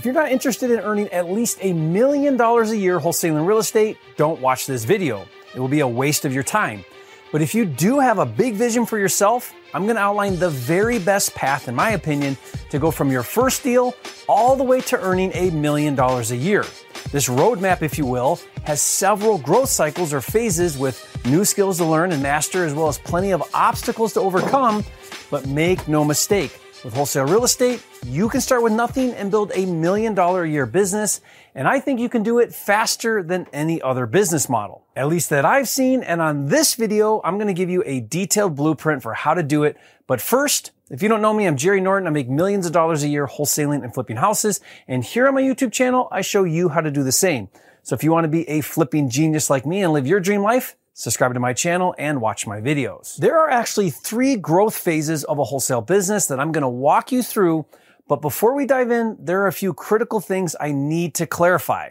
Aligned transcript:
If 0.00 0.06
you're 0.06 0.14
not 0.14 0.32
interested 0.32 0.70
in 0.70 0.78
earning 0.78 1.08
at 1.08 1.30
least 1.30 1.58
a 1.60 1.74
million 1.74 2.38
dollars 2.38 2.70
a 2.70 2.76
year 2.78 2.98
wholesaling 2.98 3.46
real 3.46 3.58
estate, 3.58 3.98
don't 4.16 4.40
watch 4.40 4.64
this 4.66 4.84
video. 4.84 5.26
It 5.54 5.60
will 5.60 5.68
be 5.68 5.80
a 5.80 5.86
waste 5.86 6.24
of 6.24 6.32
your 6.32 6.42
time. 6.42 6.86
But 7.32 7.42
if 7.42 7.54
you 7.54 7.66
do 7.66 7.98
have 7.98 8.18
a 8.18 8.24
big 8.24 8.54
vision 8.54 8.86
for 8.86 8.98
yourself, 8.98 9.52
I'm 9.74 9.84
going 9.84 9.96
to 9.96 10.00
outline 10.00 10.38
the 10.38 10.48
very 10.48 10.98
best 10.98 11.34
path, 11.34 11.68
in 11.68 11.74
my 11.74 11.90
opinion, 11.90 12.38
to 12.70 12.78
go 12.78 12.90
from 12.90 13.12
your 13.12 13.22
first 13.22 13.62
deal 13.62 13.94
all 14.26 14.56
the 14.56 14.64
way 14.64 14.80
to 14.80 14.98
earning 14.98 15.32
a 15.34 15.50
million 15.50 15.94
dollars 15.96 16.30
a 16.30 16.36
year. 16.36 16.64
This 17.12 17.28
roadmap, 17.28 17.82
if 17.82 17.98
you 17.98 18.06
will, 18.06 18.40
has 18.64 18.80
several 18.80 19.36
growth 19.36 19.68
cycles 19.68 20.14
or 20.14 20.22
phases 20.22 20.78
with 20.78 20.96
new 21.26 21.44
skills 21.44 21.76
to 21.76 21.84
learn 21.84 22.12
and 22.12 22.22
master, 22.22 22.64
as 22.64 22.72
well 22.72 22.88
as 22.88 22.96
plenty 22.96 23.32
of 23.32 23.42
obstacles 23.52 24.14
to 24.14 24.20
overcome. 24.20 24.82
But 25.30 25.46
make 25.46 25.88
no 25.88 26.06
mistake, 26.06 26.58
with 26.84 26.94
wholesale 26.94 27.26
real 27.26 27.44
estate, 27.44 27.84
you 28.06 28.28
can 28.28 28.40
start 28.40 28.62
with 28.62 28.72
nothing 28.72 29.12
and 29.12 29.30
build 29.30 29.52
a 29.54 29.66
million 29.66 30.14
dollar 30.14 30.44
a 30.44 30.48
year 30.48 30.66
business. 30.66 31.20
And 31.54 31.68
I 31.68 31.80
think 31.80 32.00
you 32.00 32.08
can 32.08 32.22
do 32.22 32.38
it 32.38 32.54
faster 32.54 33.22
than 33.22 33.46
any 33.52 33.82
other 33.82 34.06
business 34.06 34.48
model, 34.48 34.86
at 34.96 35.08
least 35.08 35.30
that 35.30 35.44
I've 35.44 35.68
seen. 35.68 36.02
And 36.02 36.22
on 36.22 36.46
this 36.46 36.74
video, 36.74 37.20
I'm 37.24 37.36
going 37.36 37.48
to 37.48 37.54
give 37.54 37.70
you 37.70 37.82
a 37.84 38.00
detailed 38.00 38.56
blueprint 38.56 39.02
for 39.02 39.14
how 39.14 39.34
to 39.34 39.42
do 39.42 39.64
it. 39.64 39.76
But 40.06 40.20
first, 40.20 40.70
if 40.90 41.02
you 41.02 41.08
don't 41.08 41.22
know 41.22 41.34
me, 41.34 41.46
I'm 41.46 41.56
Jerry 41.56 41.80
Norton. 41.80 42.06
I 42.06 42.10
make 42.10 42.28
millions 42.28 42.66
of 42.66 42.72
dollars 42.72 43.02
a 43.02 43.08
year 43.08 43.26
wholesaling 43.26 43.84
and 43.84 43.92
flipping 43.92 44.16
houses. 44.16 44.60
And 44.88 45.04
here 45.04 45.28
on 45.28 45.34
my 45.34 45.42
YouTube 45.42 45.72
channel, 45.72 46.08
I 46.10 46.22
show 46.22 46.44
you 46.44 46.70
how 46.70 46.80
to 46.80 46.90
do 46.90 47.02
the 47.02 47.12
same. 47.12 47.48
So 47.82 47.94
if 47.94 48.04
you 48.04 48.12
want 48.12 48.24
to 48.24 48.28
be 48.28 48.48
a 48.48 48.60
flipping 48.60 49.08
genius 49.10 49.50
like 49.50 49.66
me 49.66 49.82
and 49.82 49.92
live 49.92 50.06
your 50.06 50.20
dream 50.20 50.42
life, 50.42 50.76
subscribe 50.92 51.34
to 51.34 51.40
my 51.40 51.52
channel, 51.52 51.94
and 51.98 52.20
watch 52.20 52.46
my 52.46 52.60
videos. 52.60 53.16
There 53.16 53.38
are 53.38 53.50
actually 53.50 53.90
three 53.90 54.36
growth 54.36 54.76
phases 54.76 55.24
of 55.24 55.38
a 55.38 55.44
wholesale 55.44 55.80
business 55.80 56.26
that 56.26 56.40
I'm 56.40 56.52
going 56.52 56.62
to 56.62 56.68
walk 56.68 57.12
you 57.12 57.22
through. 57.22 57.66
But 58.08 58.22
before 58.22 58.54
we 58.54 58.66
dive 58.66 58.90
in, 58.90 59.16
there 59.20 59.42
are 59.42 59.46
a 59.46 59.52
few 59.52 59.72
critical 59.72 60.20
things 60.20 60.56
I 60.60 60.72
need 60.72 61.14
to 61.16 61.26
clarify. 61.26 61.90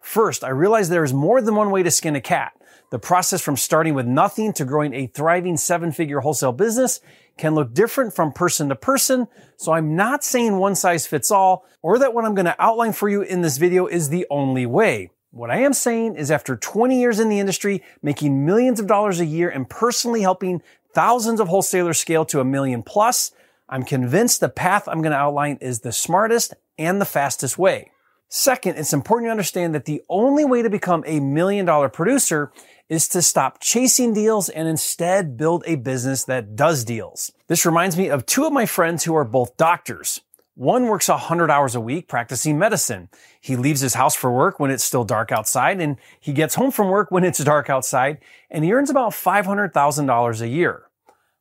First, 0.00 0.42
I 0.42 0.48
realize 0.48 0.88
there 0.88 1.04
is 1.04 1.12
more 1.12 1.40
than 1.40 1.54
one 1.54 1.70
way 1.70 1.82
to 1.82 1.90
skin 1.90 2.16
a 2.16 2.20
cat. 2.20 2.52
The 2.90 2.98
process 2.98 3.40
from 3.40 3.56
starting 3.56 3.94
with 3.94 4.06
nothing 4.06 4.52
to 4.54 4.64
growing 4.64 4.94
a 4.94 5.06
thriving 5.06 5.56
seven 5.56 5.92
figure 5.92 6.20
wholesale 6.20 6.52
business 6.52 7.00
can 7.38 7.54
look 7.54 7.72
different 7.72 8.14
from 8.14 8.32
person 8.32 8.68
to 8.68 8.74
person. 8.74 9.28
So 9.56 9.72
I'm 9.72 9.94
not 9.94 10.24
saying 10.24 10.56
one 10.56 10.74
size 10.74 11.06
fits 11.06 11.30
all 11.30 11.64
or 11.82 12.00
that 12.00 12.14
what 12.14 12.24
I'm 12.24 12.34
going 12.34 12.46
to 12.46 12.56
outline 12.58 12.92
for 12.92 13.08
you 13.08 13.22
in 13.22 13.42
this 13.42 13.58
video 13.58 13.86
is 13.86 14.08
the 14.08 14.26
only 14.28 14.66
way. 14.66 15.10
What 15.32 15.50
I 15.50 15.58
am 15.58 15.72
saying 15.72 16.16
is 16.16 16.32
after 16.32 16.56
20 16.56 16.98
years 16.98 17.20
in 17.20 17.28
the 17.28 17.38
industry, 17.38 17.84
making 18.02 18.44
millions 18.44 18.80
of 18.80 18.88
dollars 18.88 19.20
a 19.20 19.26
year 19.26 19.48
and 19.48 19.70
personally 19.70 20.22
helping 20.22 20.60
thousands 20.92 21.38
of 21.38 21.46
wholesalers 21.46 21.98
scale 21.98 22.24
to 22.26 22.40
a 22.40 22.44
million 22.44 22.82
plus, 22.82 23.30
I'm 23.68 23.84
convinced 23.84 24.40
the 24.40 24.48
path 24.48 24.88
I'm 24.88 25.02
going 25.02 25.12
to 25.12 25.18
outline 25.18 25.58
is 25.60 25.80
the 25.80 25.92
smartest 25.92 26.54
and 26.78 27.00
the 27.00 27.04
fastest 27.04 27.56
way. 27.56 27.92
Second, 28.28 28.76
it's 28.76 28.92
important 28.92 29.28
to 29.28 29.30
understand 29.30 29.72
that 29.72 29.84
the 29.84 30.02
only 30.08 30.44
way 30.44 30.62
to 30.62 30.70
become 30.70 31.04
a 31.06 31.20
million 31.20 31.64
dollar 31.64 31.88
producer 31.88 32.50
is 32.88 33.06
to 33.08 33.22
stop 33.22 33.60
chasing 33.60 34.12
deals 34.12 34.48
and 34.48 34.66
instead 34.66 35.36
build 35.36 35.62
a 35.64 35.76
business 35.76 36.24
that 36.24 36.56
does 36.56 36.84
deals. 36.84 37.30
This 37.46 37.64
reminds 37.64 37.96
me 37.96 38.08
of 38.08 38.26
two 38.26 38.46
of 38.46 38.52
my 38.52 38.66
friends 38.66 39.04
who 39.04 39.14
are 39.14 39.24
both 39.24 39.56
doctors. 39.56 40.20
One 40.54 40.88
works 40.88 41.08
100 41.08 41.50
hours 41.50 41.74
a 41.74 41.80
week 41.80 42.08
practicing 42.08 42.58
medicine. 42.58 43.08
He 43.40 43.56
leaves 43.56 43.80
his 43.80 43.94
house 43.94 44.14
for 44.14 44.32
work 44.32 44.58
when 44.58 44.70
it's 44.70 44.84
still 44.84 45.04
dark 45.04 45.32
outside 45.32 45.80
and 45.80 45.96
he 46.18 46.32
gets 46.32 46.56
home 46.56 46.70
from 46.70 46.88
work 46.88 47.10
when 47.10 47.24
it's 47.24 47.42
dark 47.42 47.70
outside 47.70 48.18
and 48.50 48.64
he 48.64 48.72
earns 48.72 48.90
about 48.90 49.12
$500,000 49.12 50.40
a 50.40 50.48
year. 50.48 50.82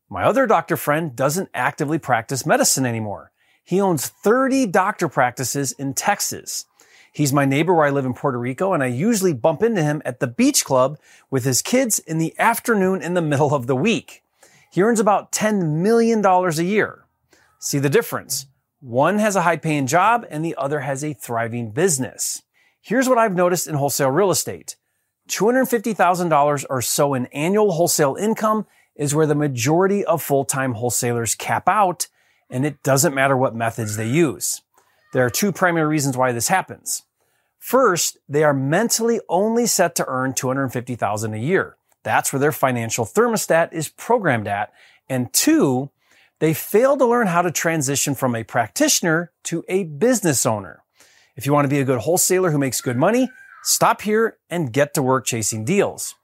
My 0.10 0.24
other 0.24 0.48
doctor 0.48 0.78
friend 0.78 1.16
doesn't 1.16 1.50
actively 1.54 1.98
practice 1.98 2.46
medicine 2.46 2.86
anymore. 2.86 3.32
He 3.64 3.82
owns 3.82 4.08
30 4.08 4.68
doctor 4.68 5.10
practices 5.10 5.72
in 5.74 5.94
Texas. 5.94 6.66
He's 7.12 7.34
my 7.34 7.46
neighbor 7.46 7.74
where 7.74 7.88
I 7.88 7.92
live 7.92 8.06
in 8.06 8.14
Puerto 8.14 8.40
Rico 8.40 8.74
and 8.74 8.84
I 8.84 8.88
usually 8.88 9.34
bump 9.34 9.64
into 9.64 9.84
him 9.84 10.02
at 10.06 10.20
the 10.20 10.28
beach 10.28 10.64
club 10.64 11.00
with 11.30 11.44
his 11.44 11.62
kids 11.62 12.00
in 12.00 12.20
the 12.20 12.38
afternoon 12.40 13.02
in 13.02 13.16
the 13.16 13.22
middle 13.22 13.54
of 13.54 13.68
the 13.68 13.76
week. 13.76 14.24
He 14.72 14.84
earns 14.84 15.00
about 15.00 15.32
$10 15.32 15.78
million 15.82 16.24
a 16.24 16.52
year. 16.64 17.06
See 17.60 17.80
the 17.80 17.90
difference? 17.90 18.46
One 18.82 19.20
has 19.20 19.36
a 19.36 19.42
high 19.42 19.58
paying 19.58 19.88
job 19.88 20.26
and 20.30 20.44
the 20.44 20.56
other 20.58 20.80
has 20.80 21.04
a 21.04 21.14
thriving 21.14 21.72
business. 21.72 22.44
Here's 22.82 23.10
what 23.10 23.18
I've 23.18 23.36
noticed 23.36 23.68
in 23.68 23.76
wholesale 23.76 24.10
real 24.10 24.32
estate. 24.32 24.78
$250,000 25.30 26.66
or 26.70 26.82
so 26.82 27.14
in 27.14 27.26
annual 27.28 27.74
wholesale 27.74 28.16
income 28.16 28.66
is 28.96 29.14
where 29.14 29.28
the 29.28 29.36
majority 29.36 30.04
of 30.06 30.22
full-time 30.22 30.74
wholesalers 30.74 31.36
cap 31.36 31.68
out, 31.68 32.08
and 32.50 32.66
it 32.66 32.82
doesn't 32.82 33.14
matter 33.14 33.38
what 33.38 33.56
methods 33.56 33.96
they 33.96 34.08
use. 34.08 34.62
There 35.14 35.26
are 35.26 35.30
two 35.30 35.52
primary 35.52 35.88
reasons 35.88 36.18
why 36.18 36.32
this 36.32 36.48
happens. 36.48 37.04
First, 37.60 38.18
they 38.28 38.44
are 38.44 38.54
mentally 38.54 39.20
only 39.30 39.66
set 39.66 39.96
to 39.96 40.06
earn 40.08 40.34
250,000 40.34 41.34
a 41.34 41.38
year. 41.38 41.76
That's 42.04 42.32
where 42.32 42.40
their 42.40 42.52
financial 42.52 43.06
thermostat 43.06 43.74
is 43.74 43.90
programmed 43.90 44.48
at. 44.48 44.72
And 45.10 45.32
two, 45.34 45.92
they 46.40 46.54
fail 46.54 46.98
to 46.98 47.06
learn 47.06 47.28
how 47.28 47.42
to 47.42 47.52
transition 47.52 48.16
from 48.16 48.36
a 48.36 48.44
practitioner 48.44 49.32
to 49.44 49.64
a 49.68 49.84
business 49.84 50.46
owner. 50.46 50.84
If 51.36 51.46
you 51.46 51.54
want 51.54 51.66
to 51.66 51.70
be 51.70 51.80
a 51.80 51.86
good 51.86 52.00
wholesaler 52.00 52.52
who 52.52 52.58
makes 52.58 52.82
good 52.82 52.98
money, 52.98 53.30
stop 53.64 54.02
here 54.02 54.38
and 54.50 54.74
get 54.74 54.94
to 54.94 55.02
work 55.02 55.26
chasing 55.26 55.66
deals. 55.66 56.16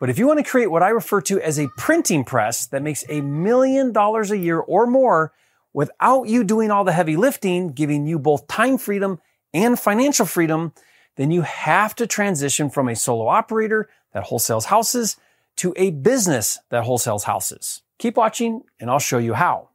But 0.00 0.10
if 0.10 0.18
you 0.18 0.26
want 0.26 0.38
to 0.38 0.50
create 0.50 0.70
what 0.70 0.82
I 0.82 0.88
refer 0.88 1.20
to 1.22 1.40
as 1.40 1.58
a 1.58 1.68
printing 1.78 2.24
press 2.24 2.66
that 2.66 2.82
makes 2.82 3.04
a 3.08 3.20
million 3.22 3.92
dollars 3.92 4.30
a 4.30 4.36
year 4.36 4.58
or 4.58 4.86
more 4.86 5.32
without 5.72 6.28
you 6.28 6.44
doing 6.44 6.70
all 6.70 6.84
the 6.84 6.92
heavy 6.92 7.16
lifting, 7.16 7.72
giving 7.72 8.06
you 8.06 8.18
both 8.18 8.46
time 8.46 8.76
freedom 8.76 9.20
and 9.54 9.78
financial 9.78 10.26
freedom, 10.26 10.72
then 11.16 11.30
you 11.30 11.42
have 11.42 11.94
to 11.94 12.06
transition 12.06 12.68
from 12.68 12.88
a 12.88 12.96
solo 12.96 13.28
operator 13.28 13.88
that 14.12 14.26
wholesales 14.26 14.64
houses 14.64 15.16
to 15.56 15.72
a 15.76 15.90
business 15.90 16.58
that 16.70 16.84
wholesales 16.84 17.22
houses. 17.22 17.83
Keep 17.98 18.16
watching 18.16 18.62
and 18.80 18.90
I'll 18.90 18.98
show 18.98 19.18
you 19.18 19.34
how. 19.34 19.70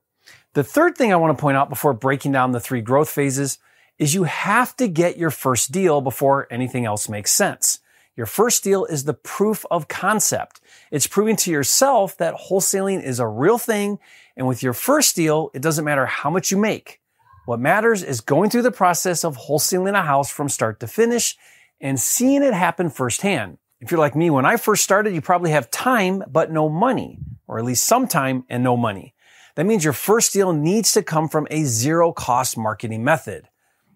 The 0.54 0.64
third 0.64 0.98
thing 0.98 1.14
I 1.14 1.18
want 1.18 1.38
to 1.38 1.42
point 1.42 1.58
out 1.58 1.70
before 1.70 1.94
breaking 1.94 2.32
down 2.32 2.52
the 2.52 2.60
three 2.60 2.82
growth 2.82 3.10
phases 3.10 3.60
is 3.98 4.14
you 4.14 4.24
have 4.24 4.76
to 4.78 4.88
get 4.88 5.18
your 5.18 5.30
first 5.30 5.72
deal 5.72 6.02
before 6.02 6.48
anything 6.50 6.86
else 6.86 7.08
makes 7.08 7.32
sense. 7.32 7.80
Your 8.16 8.26
first 8.26 8.64
deal 8.64 8.86
is 8.86 9.04
the 9.04 9.14
proof 9.14 9.66
of 9.70 9.88
concept. 9.88 10.60
It's 10.92 11.08
proving 11.08 11.36
to 11.38 11.52
yourself 11.52 12.18
that 12.18 12.36
wholesaling 12.36 13.04
is 13.04 13.20
a 13.20 13.28
real 13.28 13.58
thing. 13.58 14.00
And 14.36 14.48
with 14.48 14.64
your 14.64 14.74
first 14.74 15.16
deal, 15.16 15.52
it 15.54 15.62
doesn't 15.62 15.86
matter 15.86 16.06
how 16.06 16.30
much 16.30 16.52
you 16.52 16.58
make. 16.58 17.00
What 17.46 17.60
matters 17.60 18.04
is 18.04 18.22
going 18.22 18.50
through 18.50 18.64
the 18.64 18.72
process 18.72 19.24
of 19.24 19.38
wholesaling 19.38 19.98
a 19.98 20.02
house 20.02 20.30
from 20.30 20.50
start 20.50 20.80
to 20.82 20.88
finish 20.88 21.38
and 21.80 22.00
seeing 22.00 22.44
it 22.44 22.54
happen 22.54 22.90
firsthand. 22.90 23.58
If 23.80 23.92
you're 23.92 24.00
like 24.00 24.16
me, 24.16 24.30
when 24.30 24.46
I 24.46 24.58
first 24.58 24.84
started, 24.84 25.14
you 25.14 25.22
probably 25.22 25.52
have 25.52 25.72
time, 25.72 26.24
but 26.28 26.52
no 26.52 26.68
money 26.68 27.20
or 27.50 27.58
at 27.58 27.66
least 27.66 27.86
some 27.86 28.08
time 28.08 28.46
and 28.48 28.64
no 28.64 28.78
money. 28.78 29.16
That 29.56 29.66
means 29.66 29.84
your 29.84 29.92
first 29.92 30.32
deal 30.32 30.54
needs 30.54 30.94
to 30.94 31.02
come 31.02 31.28
from 31.28 31.48
a 31.50 31.64
zero 31.64 32.14
cost 32.14 32.58
marketing 32.58 33.04
method. 33.04 33.50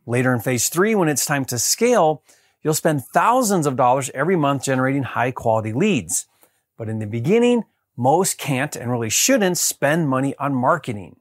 Later 0.07 0.33
in 0.33 0.41
phase 0.41 0.67
three, 0.67 0.95
when 0.95 1.07
it's 1.07 1.25
time 1.25 1.45
to 1.45 1.59
scale, 1.59 2.23
you'll 2.63 2.73
spend 2.73 3.05
thousands 3.05 3.67
of 3.67 3.75
dollars 3.75 4.09
every 4.13 4.35
month 4.35 4.63
generating 4.63 5.03
high 5.03 5.31
quality 5.31 5.71
leads. 5.71 6.25
But 6.77 6.89
in 6.89 6.97
the 6.97 7.05
beginning, 7.05 7.63
most 7.95 8.39
can't 8.39 8.75
and 8.75 8.91
really 8.91 9.11
shouldn't 9.11 9.59
spend 9.59 10.09
money 10.09 10.33
on 10.39 10.55
marketing. 10.55 11.17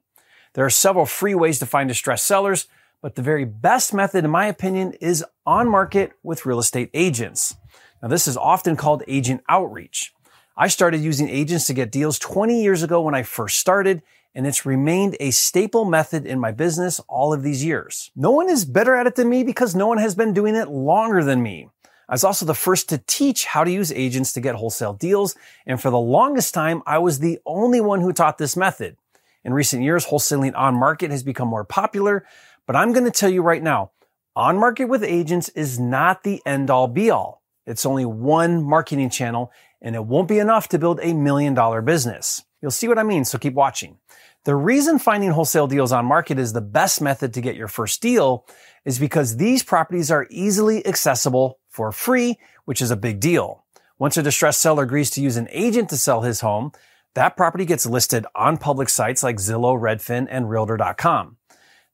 There 0.54 0.65
are 0.65 0.71
several 0.71 1.06
free 1.06 1.34
ways 1.34 1.59
to 1.59 1.66
find 1.66 1.87
distressed 1.87 2.26
sellers, 2.26 2.66
but 3.03 3.15
the 3.15 3.22
very 3.22 3.44
best 3.44 3.92
method, 3.92 4.25
in 4.25 4.31
my 4.31 4.47
opinion, 4.47 4.94
is 4.94 5.25
on 5.44 5.69
market 5.69 6.12
with 6.22 6.47
real 6.47 6.59
estate 6.59 6.88
agents. 6.94 7.54
Now, 8.03 8.09
this 8.09 8.26
is 8.26 8.38
often 8.38 8.76
called 8.76 9.03
agent 9.06 9.42
outreach. 9.48 10.15
I 10.56 10.68
started 10.68 11.00
using 11.00 11.30
agents 11.30 11.66
to 11.68 11.74
get 11.74 11.90
deals 11.90 12.18
20 12.18 12.62
years 12.62 12.82
ago 12.82 13.00
when 13.00 13.14
I 13.14 13.22
first 13.22 13.58
started, 13.58 14.02
and 14.34 14.46
it's 14.46 14.66
remained 14.66 15.16
a 15.18 15.30
staple 15.30 15.86
method 15.86 16.26
in 16.26 16.38
my 16.38 16.52
business 16.52 17.00
all 17.08 17.32
of 17.32 17.42
these 17.42 17.64
years. 17.64 18.10
No 18.14 18.30
one 18.32 18.50
is 18.50 18.66
better 18.66 18.94
at 18.94 19.06
it 19.06 19.14
than 19.14 19.30
me 19.30 19.44
because 19.44 19.74
no 19.74 19.86
one 19.86 19.96
has 19.96 20.14
been 20.14 20.34
doing 20.34 20.54
it 20.54 20.68
longer 20.68 21.24
than 21.24 21.42
me. 21.42 21.71
I 22.06 22.12
was 22.12 22.24
also 22.24 22.44
the 22.44 22.53
first 22.53 22.91
to 22.91 22.98
teach 22.98 23.47
how 23.47 23.65
to 23.65 23.71
use 23.71 23.91
agents 23.92 24.32
to 24.34 24.42
get 24.42 24.56
wholesale 24.56 24.92
deals, 24.92 25.34
and 25.66 25.80
for 25.80 25.88
the 25.88 25.98
longest 25.98 26.53
time, 26.53 26.82
I 26.84 26.98
was 26.98 27.18
the 27.18 27.38
only 27.47 27.80
one 27.80 28.03
who 28.03 28.12
taught 28.12 28.36
this 28.36 28.56
method. 28.56 28.98
In 29.44 29.54
recent 29.54 29.82
years, 29.82 30.06
wholesaling 30.06 30.54
on 30.54 30.74
market 30.74 31.10
has 31.10 31.22
become 31.22 31.48
more 31.48 31.65
popular, 31.65 32.27
but 32.66 32.77
I'm 32.77 32.92
going 32.92 33.06
to 33.06 33.10
tell 33.10 33.30
you 33.30 33.41
right 33.41 33.62
now, 33.62 33.92
on 34.36 34.59
market 34.59 34.84
with 34.84 35.03
agents 35.03 35.48
is 35.50 35.80
not 35.80 36.24
the 36.24 36.42
end 36.44 36.68
all 36.68 36.88
be 36.88 37.10
all. 37.10 37.42
It's 37.66 37.86
only 37.86 38.04
one 38.04 38.62
marketing 38.62 39.10
channel 39.10 39.50
and 39.82 39.94
it 39.94 40.06
won't 40.06 40.28
be 40.28 40.38
enough 40.38 40.68
to 40.68 40.78
build 40.78 41.00
a 41.02 41.12
million 41.12 41.52
dollar 41.52 41.82
business. 41.82 42.42
You'll 42.62 42.70
see 42.70 42.88
what 42.88 42.98
I 42.98 43.02
mean, 43.02 43.24
so 43.24 43.36
keep 43.36 43.54
watching. 43.54 43.98
The 44.44 44.54
reason 44.56 44.98
finding 44.98 45.32
wholesale 45.32 45.66
deals 45.66 45.92
on 45.92 46.06
market 46.06 46.38
is 46.38 46.52
the 46.52 46.60
best 46.60 47.00
method 47.00 47.34
to 47.34 47.40
get 47.40 47.56
your 47.56 47.68
first 47.68 48.00
deal 48.00 48.46
is 48.84 48.98
because 48.98 49.36
these 49.36 49.62
properties 49.62 50.10
are 50.10 50.26
easily 50.30 50.84
accessible 50.86 51.58
for 51.68 51.92
free, 51.92 52.38
which 52.64 52.80
is 52.80 52.90
a 52.90 52.96
big 52.96 53.20
deal. 53.20 53.64
Once 53.98 54.16
a 54.16 54.22
distressed 54.22 54.60
seller 54.60 54.84
agrees 54.84 55.10
to 55.10 55.20
use 55.20 55.36
an 55.36 55.48
agent 55.50 55.90
to 55.90 55.96
sell 55.96 56.22
his 56.22 56.40
home, 56.40 56.72
that 57.14 57.36
property 57.36 57.64
gets 57.64 57.86
listed 57.86 58.26
on 58.34 58.56
public 58.56 58.88
sites 58.88 59.22
like 59.22 59.36
Zillow, 59.36 59.78
Redfin, 59.78 60.26
and 60.30 60.48
Realtor.com. 60.48 61.36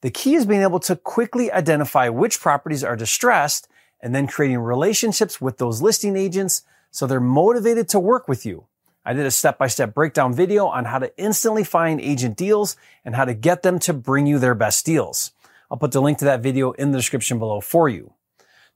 The 0.00 0.10
key 0.10 0.34
is 0.34 0.46
being 0.46 0.62
able 0.62 0.80
to 0.80 0.96
quickly 0.96 1.50
identify 1.50 2.08
which 2.08 2.40
properties 2.40 2.84
are 2.84 2.96
distressed 2.96 3.68
and 4.00 4.14
then 4.14 4.28
creating 4.28 4.58
relationships 4.58 5.40
with 5.40 5.58
those 5.58 5.82
listing 5.82 6.16
agents 6.16 6.62
so 6.90 7.06
they're 7.06 7.20
motivated 7.20 7.88
to 7.90 8.00
work 8.00 8.28
with 8.28 8.44
you. 8.46 8.66
I 9.04 9.14
did 9.14 9.24
a 9.24 9.30
step-by-step 9.30 9.94
breakdown 9.94 10.34
video 10.34 10.66
on 10.66 10.84
how 10.84 10.98
to 10.98 11.16
instantly 11.16 11.64
find 11.64 12.00
agent 12.00 12.36
deals 12.36 12.76
and 13.04 13.14
how 13.14 13.24
to 13.24 13.32
get 13.32 13.62
them 13.62 13.78
to 13.80 13.94
bring 13.94 14.26
you 14.26 14.38
their 14.38 14.54
best 14.54 14.84
deals. 14.84 15.32
I'll 15.70 15.78
put 15.78 15.92
the 15.92 16.02
link 16.02 16.18
to 16.18 16.24
that 16.26 16.42
video 16.42 16.72
in 16.72 16.90
the 16.90 16.98
description 16.98 17.38
below 17.38 17.60
for 17.60 17.88
you. 17.88 18.12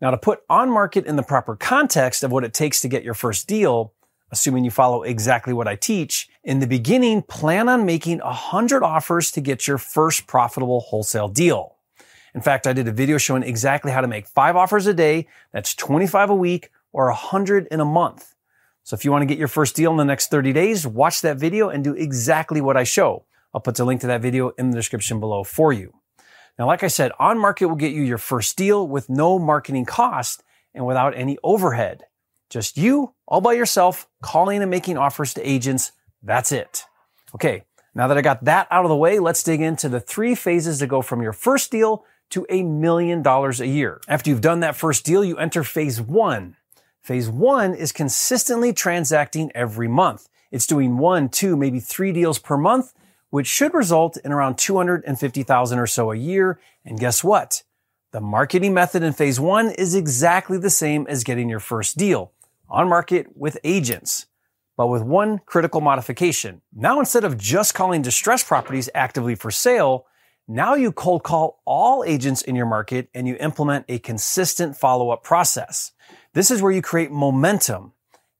Now 0.00 0.10
to 0.10 0.18
put 0.18 0.40
on 0.48 0.70
market 0.70 1.06
in 1.06 1.16
the 1.16 1.22
proper 1.22 1.54
context 1.54 2.24
of 2.24 2.32
what 2.32 2.44
it 2.44 2.54
takes 2.54 2.80
to 2.80 2.88
get 2.88 3.04
your 3.04 3.14
first 3.14 3.46
deal, 3.46 3.92
assuming 4.30 4.64
you 4.64 4.70
follow 4.70 5.02
exactly 5.02 5.52
what 5.52 5.68
I 5.68 5.76
teach, 5.76 6.28
in 6.42 6.60
the 6.60 6.66
beginning, 6.66 7.22
plan 7.22 7.68
on 7.68 7.84
making 7.86 8.18
100 8.18 8.82
offers 8.82 9.30
to 9.32 9.40
get 9.40 9.66
your 9.66 9.78
first 9.78 10.26
profitable 10.26 10.80
wholesale 10.80 11.28
deal. 11.28 11.76
In 12.34 12.40
fact, 12.40 12.66
I 12.66 12.72
did 12.72 12.88
a 12.88 12.92
video 12.92 13.18
showing 13.18 13.42
exactly 13.42 13.92
how 13.92 14.00
to 14.00 14.08
make 14.08 14.26
five 14.26 14.56
offers 14.56 14.86
a 14.86 14.94
day. 14.94 15.28
That's 15.52 15.74
25 15.74 16.30
a 16.30 16.34
week 16.34 16.70
or 16.92 17.06
100 17.06 17.68
in 17.70 17.80
a 17.80 17.84
month. 17.84 18.34
So 18.84 18.94
if 18.94 19.04
you 19.04 19.12
want 19.12 19.22
to 19.22 19.26
get 19.26 19.38
your 19.38 19.48
first 19.48 19.76
deal 19.76 19.90
in 19.92 19.96
the 19.96 20.04
next 20.04 20.30
30 20.30 20.52
days, 20.52 20.86
watch 20.86 21.20
that 21.22 21.36
video 21.36 21.68
and 21.68 21.84
do 21.84 21.94
exactly 21.94 22.60
what 22.60 22.76
I 22.76 22.84
show. 22.84 23.24
I'll 23.54 23.60
put 23.60 23.76
the 23.76 23.84
link 23.84 24.00
to 24.00 24.06
that 24.08 24.22
video 24.22 24.50
in 24.50 24.70
the 24.70 24.76
description 24.76 25.20
below 25.20 25.44
for 25.44 25.72
you. 25.72 25.94
Now, 26.58 26.66
like 26.66 26.82
I 26.82 26.88
said, 26.88 27.12
on 27.18 27.38
market 27.38 27.66
will 27.66 27.76
get 27.76 27.92
you 27.92 28.02
your 28.02 28.18
first 28.18 28.56
deal 28.56 28.86
with 28.86 29.08
no 29.08 29.38
marketing 29.38 29.84
cost 29.84 30.42
and 30.74 30.86
without 30.86 31.16
any 31.16 31.38
overhead. 31.42 32.04
Just 32.50 32.76
you 32.76 33.14
all 33.26 33.40
by 33.40 33.54
yourself 33.54 34.08
calling 34.22 34.60
and 34.60 34.70
making 34.70 34.98
offers 34.98 35.32
to 35.34 35.48
agents. 35.48 35.92
That's 36.22 36.52
it. 36.52 36.84
Okay. 37.34 37.64
Now 37.94 38.08
that 38.08 38.18
I 38.18 38.22
got 38.22 38.44
that 38.44 38.68
out 38.70 38.84
of 38.84 38.88
the 38.88 38.96
way, 38.96 39.18
let's 39.18 39.42
dig 39.42 39.60
into 39.60 39.88
the 39.88 40.00
three 40.00 40.34
phases 40.34 40.78
to 40.78 40.86
go 40.86 41.02
from 41.02 41.22
your 41.22 41.32
first 41.32 41.70
deal 41.70 42.04
to 42.30 42.46
a 42.48 42.62
million 42.62 43.22
dollars 43.22 43.60
a 43.60 43.66
year. 43.66 44.00
After 44.08 44.30
you've 44.30 44.40
done 44.40 44.60
that 44.60 44.76
first 44.76 45.04
deal, 45.04 45.22
you 45.22 45.36
enter 45.36 45.62
phase 45.62 46.00
one. 46.00 46.56
Phase 47.02 47.28
one 47.28 47.74
is 47.74 47.90
consistently 47.90 48.72
transacting 48.72 49.50
every 49.56 49.88
month. 49.88 50.28
It's 50.52 50.68
doing 50.68 50.98
one, 50.98 51.30
two, 51.30 51.56
maybe 51.56 51.80
three 51.80 52.12
deals 52.12 52.38
per 52.38 52.56
month, 52.56 52.94
which 53.30 53.48
should 53.48 53.74
result 53.74 54.16
in 54.18 54.30
around 54.30 54.56
250,000 54.56 55.78
or 55.80 55.86
so 55.88 56.12
a 56.12 56.16
year. 56.16 56.60
And 56.84 57.00
guess 57.00 57.24
what? 57.24 57.64
The 58.12 58.20
marketing 58.20 58.72
method 58.72 59.02
in 59.02 59.14
phase 59.14 59.40
one 59.40 59.70
is 59.70 59.96
exactly 59.96 60.58
the 60.58 60.70
same 60.70 61.06
as 61.08 61.24
getting 61.24 61.48
your 61.48 61.58
first 61.58 61.96
deal 61.96 62.30
on 62.70 62.88
market 62.88 63.36
with 63.36 63.58
agents, 63.64 64.26
but 64.76 64.86
with 64.86 65.02
one 65.02 65.40
critical 65.44 65.80
modification. 65.80 66.62
Now, 66.72 67.00
instead 67.00 67.24
of 67.24 67.36
just 67.36 67.74
calling 67.74 68.02
distressed 68.02 68.46
properties 68.46 68.88
actively 68.94 69.34
for 69.34 69.50
sale, 69.50 70.06
now 70.46 70.74
you 70.74 70.92
cold 70.92 71.24
call 71.24 71.62
all 71.64 72.04
agents 72.04 72.42
in 72.42 72.54
your 72.54 72.66
market 72.66 73.08
and 73.12 73.26
you 73.26 73.36
implement 73.40 73.86
a 73.88 73.98
consistent 73.98 74.76
follow 74.76 75.10
up 75.10 75.24
process. 75.24 75.92
This 76.34 76.50
is 76.50 76.62
where 76.62 76.72
you 76.72 76.80
create 76.80 77.10
momentum. 77.10 77.92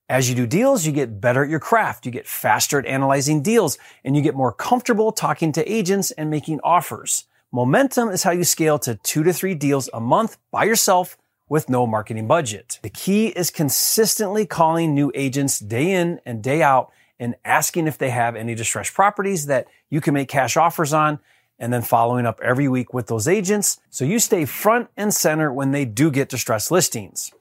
As 0.09 0.29
you 0.29 0.35
do 0.35 0.47
deals, 0.47 0.87
you 0.87 0.93
get 0.93 1.21
better 1.21 1.45
at 1.45 1.51
your 1.51 1.61
craft. 1.61 2.07
You 2.07 2.13
get 2.13 2.27
faster 2.27 2.79
at 2.79 2.87
analyzing 2.87 3.43
deals 3.43 3.77
and 4.03 4.17
you 4.17 4.23
get 4.23 4.35
more 4.35 4.53
comfortable 4.53 5.13
talking 5.13 5.53
to 5.53 5.71
agents 5.71 6.11
and 6.11 6.31
making 6.31 6.61
offers. 6.65 7.25
Momentum 7.51 8.09
is 8.09 8.23
how 8.23 8.31
you 8.31 8.45
scale 8.45 8.79
to 8.79 8.95
two 8.95 9.23
to 9.25 9.33
three 9.33 9.55
deals 9.55 9.91
a 9.93 10.01
month 10.01 10.39
by 10.51 10.65
yourself 10.65 11.19
with 11.51 11.69
no 11.69 11.87
marketing 11.87 12.27
budget. 12.27 12.79
The 12.81 12.89
key 12.89 13.27
is 13.27 13.51
consistently 13.51 14.47
calling 14.47 14.95
new 14.95 15.13
agents 15.15 15.59
day 15.59 15.93
in 15.93 16.19
and 16.25 16.43
day 16.43 16.63
out 16.63 16.91
and 17.19 17.35
asking 17.45 17.89
if 17.89 17.99
they 17.99 18.09
have 18.09 18.37
any 18.37 18.55
distressed 18.55 18.95
properties 18.95 19.47
that 19.47 19.69
you 19.91 20.01
can 20.01 20.15
make 20.15 20.29
cash 20.29 20.57
offers 20.57 20.95
on 20.95 21.19
and 21.59 21.71
then 21.75 21.83
following 21.83 22.25
up 22.25 22.41
every 22.43 22.69
week 22.69 22.95
with 22.95 23.09
those 23.09 23.29
agents 23.29 23.81
so 23.91 24.07
you 24.07 24.19
stay 24.19 24.47
front 24.47 24.89
and 24.97 25.13
center 25.13 25.53
when 25.53 25.73
they 25.73 25.85
do 25.85 26.11
get 26.11 26.31
distressed 26.31 26.71
listings. 26.71 27.33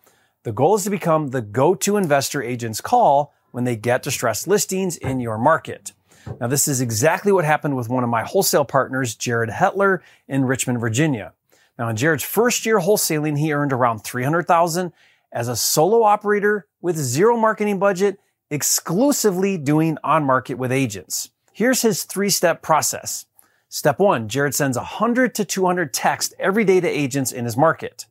The 0.43 0.51
goal 0.51 0.73
is 0.73 0.85
to 0.85 0.89
become 0.89 1.27
the 1.27 1.41
go-to 1.41 1.97
investor 1.97 2.41
agent's 2.41 2.81
call 2.81 3.31
when 3.51 3.63
they 3.63 3.75
get 3.75 4.01
distressed 4.01 4.47
listings 4.47 4.97
in 4.97 5.19
your 5.19 5.37
market. 5.37 5.91
Now, 6.39 6.47
this 6.47 6.67
is 6.67 6.81
exactly 6.81 7.31
what 7.31 7.45
happened 7.45 7.75
with 7.75 7.89
one 7.89 8.03
of 8.03 8.09
my 8.09 8.23
wholesale 8.23 8.65
partners, 8.65 9.13
Jared 9.13 9.51
Hetler 9.51 9.99
in 10.27 10.45
Richmond, 10.45 10.79
Virginia. 10.79 11.33
Now, 11.77 11.89
in 11.89 11.95
Jared's 11.95 12.23
first 12.23 12.65
year 12.65 12.79
wholesaling, 12.79 13.37
he 13.37 13.53
earned 13.53 13.71
around 13.71 13.99
300,000 13.99 14.91
as 15.31 15.47
a 15.47 15.55
solo 15.55 16.01
operator 16.01 16.65
with 16.81 16.97
zero 16.97 17.37
marketing 17.37 17.77
budget, 17.77 18.19
exclusively 18.49 19.59
doing 19.59 19.99
on 20.03 20.23
market 20.23 20.55
with 20.55 20.71
agents. 20.71 21.29
Here's 21.53 21.83
his 21.83 22.03
three 22.03 22.31
step 22.31 22.63
process. 22.63 23.27
Step 23.69 23.99
one, 23.99 24.27
Jared 24.27 24.55
sends 24.55 24.75
100 24.75 25.35
to 25.35 25.45
200 25.45 25.93
texts 25.93 26.33
every 26.39 26.65
day 26.65 26.79
to 26.79 26.87
agents 26.87 27.31
in 27.31 27.45
his 27.45 27.55
market. 27.55 28.07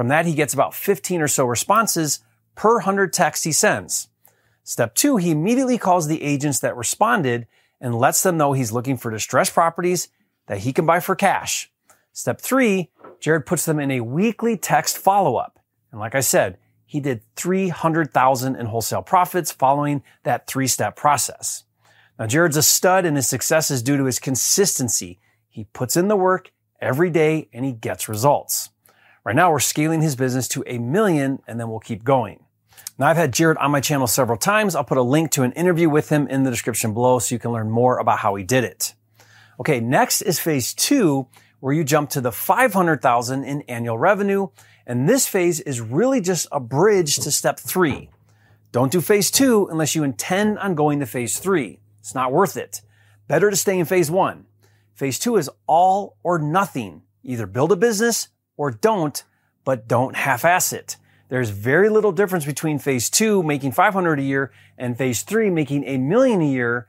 From 0.00 0.08
that, 0.08 0.24
he 0.24 0.32
gets 0.32 0.54
about 0.54 0.72
15 0.72 1.20
or 1.20 1.28
so 1.28 1.44
responses 1.44 2.20
per 2.54 2.76
100 2.76 3.12
texts 3.12 3.44
he 3.44 3.52
sends. 3.52 4.08
Step 4.64 4.94
two, 4.94 5.18
he 5.18 5.30
immediately 5.30 5.76
calls 5.76 6.08
the 6.08 6.22
agents 6.22 6.60
that 6.60 6.74
responded 6.74 7.46
and 7.82 7.94
lets 7.94 8.22
them 8.22 8.38
know 8.38 8.54
he's 8.54 8.72
looking 8.72 8.96
for 8.96 9.10
distressed 9.10 9.52
properties 9.52 10.08
that 10.46 10.60
he 10.60 10.72
can 10.72 10.86
buy 10.86 11.00
for 11.00 11.14
cash. 11.14 11.70
Step 12.14 12.40
three, 12.40 12.88
Jared 13.20 13.44
puts 13.44 13.66
them 13.66 13.78
in 13.78 13.90
a 13.90 14.00
weekly 14.00 14.56
text 14.56 14.96
follow-up. 14.96 15.58
And 15.90 16.00
like 16.00 16.14
I 16.14 16.20
said, 16.20 16.56
he 16.86 17.00
did 17.00 17.20
300,000 17.36 18.56
in 18.56 18.64
wholesale 18.64 19.02
profits 19.02 19.52
following 19.52 20.02
that 20.22 20.46
three-step 20.46 20.96
process. 20.96 21.64
Now, 22.18 22.26
Jared's 22.26 22.56
a 22.56 22.62
stud 22.62 23.04
and 23.04 23.16
his 23.18 23.28
success 23.28 23.70
is 23.70 23.82
due 23.82 23.98
to 23.98 24.04
his 24.06 24.18
consistency. 24.18 25.18
He 25.50 25.64
puts 25.64 25.94
in 25.94 26.08
the 26.08 26.16
work 26.16 26.52
every 26.80 27.10
day 27.10 27.50
and 27.52 27.66
he 27.66 27.72
gets 27.72 28.08
results. 28.08 28.70
Right 29.24 29.36
now, 29.36 29.50
we're 29.50 29.60
scaling 29.60 30.00
his 30.00 30.16
business 30.16 30.48
to 30.48 30.64
a 30.66 30.78
million 30.78 31.40
and 31.46 31.60
then 31.60 31.68
we'll 31.68 31.80
keep 31.80 32.04
going. 32.04 32.44
Now, 32.98 33.08
I've 33.08 33.16
had 33.16 33.32
Jared 33.32 33.58
on 33.58 33.70
my 33.70 33.80
channel 33.80 34.06
several 34.06 34.38
times. 34.38 34.74
I'll 34.74 34.84
put 34.84 34.98
a 34.98 35.02
link 35.02 35.30
to 35.32 35.42
an 35.42 35.52
interview 35.52 35.90
with 35.90 36.08
him 36.08 36.26
in 36.28 36.42
the 36.42 36.50
description 36.50 36.94
below 36.94 37.18
so 37.18 37.34
you 37.34 37.38
can 37.38 37.52
learn 37.52 37.70
more 37.70 37.98
about 37.98 38.18
how 38.18 38.34
he 38.34 38.44
did 38.44 38.64
it. 38.64 38.94
Okay, 39.58 39.80
next 39.80 40.22
is 40.22 40.40
phase 40.40 40.72
two, 40.72 41.26
where 41.60 41.74
you 41.74 41.84
jump 41.84 42.10
to 42.10 42.20
the 42.22 42.32
500,000 42.32 43.44
in 43.44 43.60
annual 43.62 43.98
revenue. 43.98 44.48
And 44.86 45.08
this 45.08 45.26
phase 45.26 45.60
is 45.60 45.80
really 45.80 46.22
just 46.22 46.46
a 46.50 46.60
bridge 46.60 47.16
to 47.16 47.30
step 47.30 47.60
three. 47.60 48.08
Don't 48.72 48.92
do 48.92 49.02
phase 49.02 49.30
two 49.30 49.68
unless 49.70 49.94
you 49.94 50.02
intend 50.02 50.58
on 50.58 50.74
going 50.74 51.00
to 51.00 51.06
phase 51.06 51.38
three. 51.38 51.78
It's 51.98 52.14
not 52.14 52.32
worth 52.32 52.56
it. 52.56 52.80
Better 53.28 53.50
to 53.50 53.56
stay 53.56 53.78
in 53.78 53.84
phase 53.84 54.10
one. 54.10 54.46
Phase 54.94 55.18
two 55.18 55.36
is 55.36 55.50
all 55.66 56.16
or 56.22 56.38
nothing. 56.38 57.02
Either 57.22 57.46
build 57.46 57.72
a 57.72 57.76
business 57.76 58.28
or 58.60 58.70
don't, 58.70 59.24
but 59.64 59.88
don't 59.88 60.14
half-ass 60.14 60.70
it. 60.70 60.98
There's 61.30 61.48
very 61.48 61.88
little 61.88 62.12
difference 62.12 62.44
between 62.44 62.78
phase 62.78 63.08
two, 63.08 63.42
making 63.42 63.72
500 63.72 64.20
a 64.20 64.22
year, 64.22 64.52
and 64.76 64.98
phase 64.98 65.22
three, 65.22 65.48
making 65.48 65.84
a 65.84 65.96
million 65.96 66.42
a 66.42 66.46
year. 66.46 66.86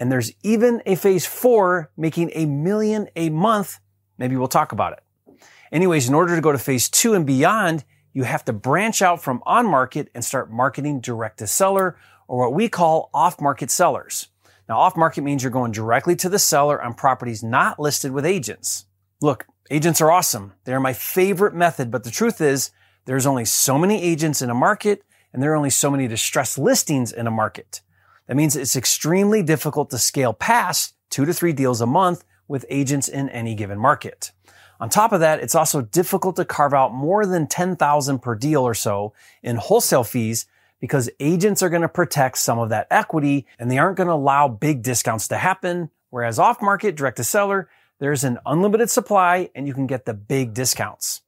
And 0.00 0.10
there's 0.10 0.32
even 0.42 0.82
a 0.86 0.96
phase 0.96 1.24
four, 1.24 1.88
making 1.96 2.32
a 2.34 2.46
million 2.46 3.06
a 3.14 3.30
month. 3.30 3.78
Maybe 4.18 4.36
we'll 4.36 4.48
talk 4.48 4.72
about 4.72 4.94
it. 4.94 5.36
Anyways, 5.70 6.08
in 6.08 6.14
order 6.14 6.34
to 6.34 6.40
go 6.40 6.50
to 6.50 6.58
phase 6.58 6.88
two 6.88 7.14
and 7.14 7.24
beyond, 7.24 7.84
you 8.12 8.24
have 8.24 8.44
to 8.46 8.52
branch 8.52 9.00
out 9.00 9.22
from 9.22 9.40
on 9.46 9.66
market 9.66 10.08
and 10.16 10.24
start 10.24 10.50
marketing 10.50 11.00
direct 11.00 11.38
to 11.38 11.46
seller 11.46 11.96
or 12.26 12.40
what 12.40 12.54
we 12.54 12.68
call 12.68 13.08
off 13.14 13.40
market 13.40 13.70
sellers. 13.70 14.30
Now, 14.68 14.80
off 14.80 14.96
market 14.96 15.22
means 15.22 15.44
you're 15.44 15.52
going 15.52 15.70
directly 15.70 16.16
to 16.16 16.28
the 16.28 16.40
seller 16.40 16.82
on 16.82 16.94
properties 16.94 17.44
not 17.44 17.78
listed 17.78 18.10
with 18.10 18.26
agents. 18.26 18.86
Look, 19.20 19.46
Agents 19.70 20.02
are 20.02 20.10
awesome. 20.10 20.52
They're 20.64 20.78
my 20.78 20.92
favorite 20.92 21.54
method, 21.54 21.90
but 21.90 22.04
the 22.04 22.10
truth 22.10 22.42
is 22.42 22.70
there's 23.06 23.24
only 23.24 23.46
so 23.46 23.78
many 23.78 24.02
agents 24.02 24.42
in 24.42 24.50
a 24.50 24.54
market 24.54 25.02
and 25.32 25.42
there 25.42 25.52
are 25.52 25.56
only 25.56 25.70
so 25.70 25.90
many 25.90 26.06
distressed 26.06 26.58
listings 26.58 27.12
in 27.12 27.26
a 27.26 27.30
market. 27.30 27.80
That 28.26 28.36
means 28.36 28.56
it's 28.56 28.76
extremely 28.76 29.42
difficult 29.42 29.88
to 29.90 29.98
scale 29.98 30.34
past 30.34 30.94
two 31.08 31.24
to 31.24 31.32
three 31.32 31.54
deals 31.54 31.80
a 31.80 31.86
month 31.86 32.24
with 32.46 32.66
agents 32.68 33.08
in 33.08 33.30
any 33.30 33.54
given 33.54 33.78
market. 33.78 34.32
On 34.80 34.90
top 34.90 35.12
of 35.12 35.20
that, 35.20 35.40
it's 35.40 35.54
also 35.54 35.80
difficult 35.80 36.36
to 36.36 36.44
carve 36.44 36.74
out 36.74 36.92
more 36.92 37.24
than 37.24 37.46
10,000 37.46 38.18
per 38.18 38.34
deal 38.34 38.62
or 38.62 38.74
so 38.74 39.14
in 39.42 39.56
wholesale 39.56 40.04
fees 40.04 40.46
because 40.78 41.08
agents 41.20 41.62
are 41.62 41.70
going 41.70 41.80
to 41.80 41.88
protect 41.88 42.36
some 42.36 42.58
of 42.58 42.68
that 42.68 42.86
equity 42.90 43.46
and 43.58 43.70
they 43.70 43.78
aren't 43.78 43.96
going 43.96 44.08
to 44.08 44.14
allow 44.14 44.46
big 44.46 44.82
discounts 44.82 45.28
to 45.28 45.38
happen. 45.38 45.88
Whereas 46.10 46.38
off 46.38 46.60
market, 46.60 46.96
direct 46.96 47.16
to 47.16 47.24
seller, 47.24 47.68
there's 47.98 48.24
an 48.24 48.38
unlimited 48.46 48.90
supply 48.90 49.50
and 49.54 49.66
you 49.66 49.74
can 49.74 49.86
get 49.86 50.04
the 50.04 50.14
big 50.14 50.54
discounts. 50.54 51.22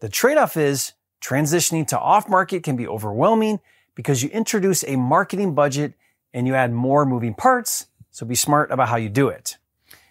The 0.00 0.08
trade-off 0.08 0.56
is 0.56 0.92
transitioning 1.20 1.86
to 1.88 1.98
off 1.98 2.28
market 2.28 2.62
can 2.62 2.76
be 2.76 2.86
overwhelming 2.86 3.60
because 3.94 4.22
you 4.22 4.28
introduce 4.30 4.84
a 4.84 4.96
marketing 4.96 5.54
budget 5.54 5.94
and 6.32 6.46
you 6.46 6.54
add 6.54 6.72
more 6.72 7.04
moving 7.04 7.34
parts. 7.34 7.86
So 8.10 8.26
be 8.26 8.34
smart 8.34 8.70
about 8.70 8.88
how 8.88 8.96
you 8.96 9.08
do 9.08 9.28
it. 9.28 9.56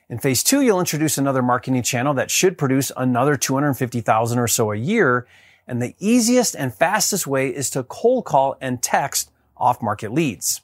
In 0.09 0.19
phase 0.19 0.43
two, 0.43 0.61
you'll 0.61 0.79
introduce 0.79 1.17
another 1.17 1.41
marketing 1.41 1.83
channel 1.83 2.13
that 2.13 2.31
should 2.31 2.57
produce 2.57 2.91
another 2.95 3.35
250,000 3.35 4.39
or 4.39 4.47
so 4.47 4.71
a 4.71 4.75
year. 4.75 5.27
And 5.67 5.81
the 5.81 5.95
easiest 5.99 6.55
and 6.55 6.73
fastest 6.73 7.27
way 7.27 7.49
is 7.49 7.69
to 7.71 7.83
cold 7.83 8.23
call 8.23 8.57
and 8.61 8.81
text 8.81 9.31
off 9.57 9.81
market 9.81 10.13
leads. 10.13 10.61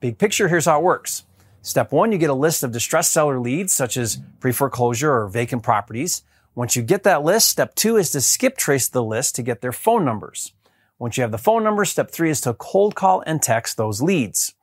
Big 0.00 0.18
picture, 0.18 0.48
here's 0.48 0.64
how 0.64 0.80
it 0.80 0.82
works. 0.82 1.24
Step 1.62 1.92
one, 1.92 2.10
you 2.10 2.16
get 2.16 2.30
a 2.30 2.34
list 2.34 2.62
of 2.62 2.72
distressed 2.72 3.12
seller 3.12 3.38
leads 3.38 3.72
such 3.72 3.98
as 3.98 4.22
pre-foreclosure 4.40 5.12
or 5.12 5.28
vacant 5.28 5.62
properties. 5.62 6.22
Once 6.54 6.74
you 6.74 6.82
get 6.82 7.02
that 7.02 7.22
list, 7.22 7.48
step 7.48 7.74
two 7.74 7.96
is 7.96 8.10
to 8.10 8.20
skip 8.20 8.56
trace 8.56 8.88
the 8.88 9.02
list 9.02 9.36
to 9.36 9.42
get 9.42 9.60
their 9.60 9.72
phone 9.72 10.04
numbers. 10.04 10.54
Once 10.98 11.16
you 11.16 11.22
have 11.22 11.32
the 11.32 11.38
phone 11.38 11.62
number, 11.62 11.84
step 11.84 12.10
three 12.10 12.30
is 12.30 12.40
to 12.40 12.54
cold 12.54 12.94
call 12.94 13.22
and 13.26 13.42
text 13.42 13.76
those 13.76 14.00
leads. 14.00 14.54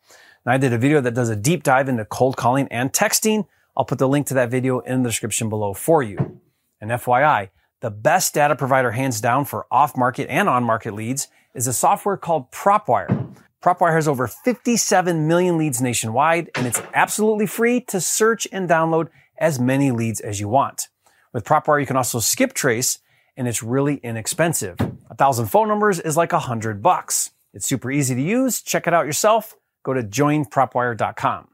Now 0.43 0.53
I 0.53 0.57
did 0.57 0.73
a 0.73 0.77
video 0.77 0.99
that 1.01 1.13
does 1.13 1.29
a 1.29 1.35
deep 1.35 1.61
dive 1.61 1.87
into 1.87 2.03
cold 2.03 2.35
calling 2.35 2.67
and 2.69 2.91
texting. 2.91 3.45
I'll 3.75 3.85
put 3.85 3.99
the 3.99 4.07
link 4.07 4.25
to 4.27 4.33
that 4.33 4.49
video 4.49 4.79
in 4.79 5.03
the 5.03 5.09
description 5.09 5.49
below 5.49 5.73
for 5.73 6.01
you. 6.01 6.41
And 6.81 6.89
FYI, 6.89 7.49
the 7.79 7.91
best 7.91 8.33
data 8.33 8.55
provider 8.55 8.91
hands 8.91 9.21
down 9.21 9.45
for 9.45 9.67
off-market 9.69 10.29
and 10.29 10.49
on-market 10.49 10.93
leads 10.93 11.27
is 11.53 11.67
a 11.67 11.73
software 11.73 12.17
called 12.17 12.51
PropWire. 12.51 13.35
PropWire 13.67 13.91
has 13.91 14.07
over 14.07 14.27
57 14.27 15.27
million 15.27 15.57
leads 15.57 15.81
nationwide, 15.81 16.49
and 16.55 16.65
it's 16.65 16.81
absolutely 16.93 17.45
free 17.45 17.81
to 17.81 17.99
search 17.99 18.47
and 18.53 18.69
download 18.69 19.09
as 19.37 19.59
many 19.59 19.91
leads 19.91 20.21
as 20.21 20.39
you 20.39 20.47
want. 20.47 20.87
With 21.33 21.43
PropWire, 21.43 21.81
you 21.81 21.85
can 21.85 21.97
also 21.97 22.21
skip 22.21 22.53
trace, 22.53 22.99
and 23.35 23.45
it's 23.45 23.61
really 23.61 23.95
inexpensive. 23.95 24.77
A 25.09 25.15
thousand 25.15 25.47
phone 25.47 25.67
numbers 25.67 25.99
is 25.99 26.15
like 26.15 26.31
a 26.31 26.39
hundred 26.39 26.81
bucks. 26.81 27.31
It's 27.53 27.67
super 27.67 27.91
easy 27.91 28.15
to 28.15 28.21
use. 28.21 28.61
Check 28.61 28.87
it 28.87 28.93
out 28.93 29.05
yourself. 29.05 29.53
Go 29.83 29.93
to 29.93 30.01
joinpropwire.com. 30.01 31.49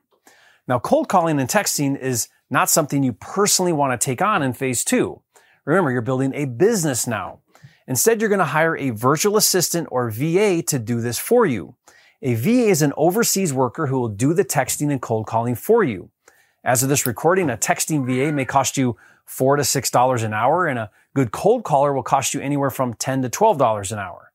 Now, 0.68 0.78
cold 0.78 1.10
calling 1.10 1.40
and 1.40 1.50
texting 1.50 1.98
is 1.98 2.28
not 2.48 2.70
something 2.70 3.02
you 3.02 3.14
personally 3.14 3.74
want 3.74 4.00
to 4.00 4.06
take 4.06 4.22
on 4.22 4.44
in 4.44 4.54
phase 4.54 4.84
two. 4.84 5.24
Remember, 5.66 5.90
you're 5.90 6.02
building 6.04 6.36
a 6.36 6.46
business 6.46 7.08
now. 7.08 7.40
Instead, 7.88 8.22
you're 8.22 8.30
going 8.30 8.38
to 8.38 8.46
hire 8.46 8.78
a 8.78 8.92
virtual 8.92 9.36
assistant 9.36 9.88
or 9.90 10.12
VA 10.12 10.62
to 10.62 10.78
do 10.78 11.02
this 11.02 11.18
for 11.18 11.48
you. 11.48 11.76
A 12.26 12.36
VA 12.36 12.70
is 12.70 12.82
an 12.82 12.94
overseas 12.96 13.52
worker 13.52 13.88
who 13.88 14.00
will 14.00 14.08
do 14.08 14.34
the 14.34 14.46
texting 14.46 14.90
and 14.90 15.02
cold 15.02 15.28
calling 15.28 15.56
for 15.56 15.84
you. 15.84 16.10
As 16.64 16.82
of 16.82 16.88
this 16.88 17.06
recording, 17.06 17.50
a 17.50 17.58
texting 17.58 18.06
VA 18.06 18.32
may 18.32 18.46
cost 18.46 18.78
you 18.78 18.96
four 19.26 19.58
to 19.58 19.64
six 19.66 19.92
dollars 19.92 20.24
an 20.24 20.34
hour, 20.34 20.66
and 20.66 20.80
a 20.80 20.90
good 21.14 21.32
cold 21.32 21.66
caller 21.66 21.92
will 21.92 22.02
cost 22.02 22.34
you 22.34 22.40
anywhere 22.40 22.70
from 22.70 22.94
ten 22.94 23.22
to 23.24 23.30
twelve 23.30 23.58
dollars 23.58 23.92
an 23.92 24.00
hour. 24.00 24.32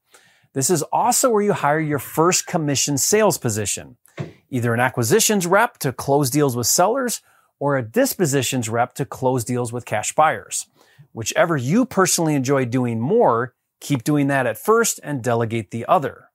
This 0.53 0.69
is 0.69 0.83
also 0.83 1.31
where 1.31 1.41
you 1.41 1.55
hire 1.55 1.81
your 1.81 1.99
first 1.99 2.47
commission 2.47 2.99
sales 2.99 3.39
position 3.39 3.97
either 4.51 4.75
an 4.75 4.81
acquisitions 4.81 5.47
rep 5.47 5.79
to 5.79 5.91
close 5.91 6.29
deals 6.29 6.55
with 6.55 6.67
sellers 6.67 7.23
or 7.59 7.79
a 7.79 7.83
dispositions 7.83 8.69
rep 8.69 8.93
to 8.95 9.07
close 9.07 9.45
deals 9.45 9.73
with 9.73 9.87
cash 9.87 10.15
buyers. 10.15 10.67
Whichever 11.13 11.57
you 11.57 11.87
personally 11.87 12.35
enjoy 12.35 12.67
doing 12.67 13.01
more, 13.01 13.55
keep 13.81 14.05
doing 14.05 14.27
that 14.27 14.47
at 14.47 14.59
first 14.59 15.01
and 15.03 15.23
delegate 15.23 15.71
the 15.71 15.87
other. 15.87 16.28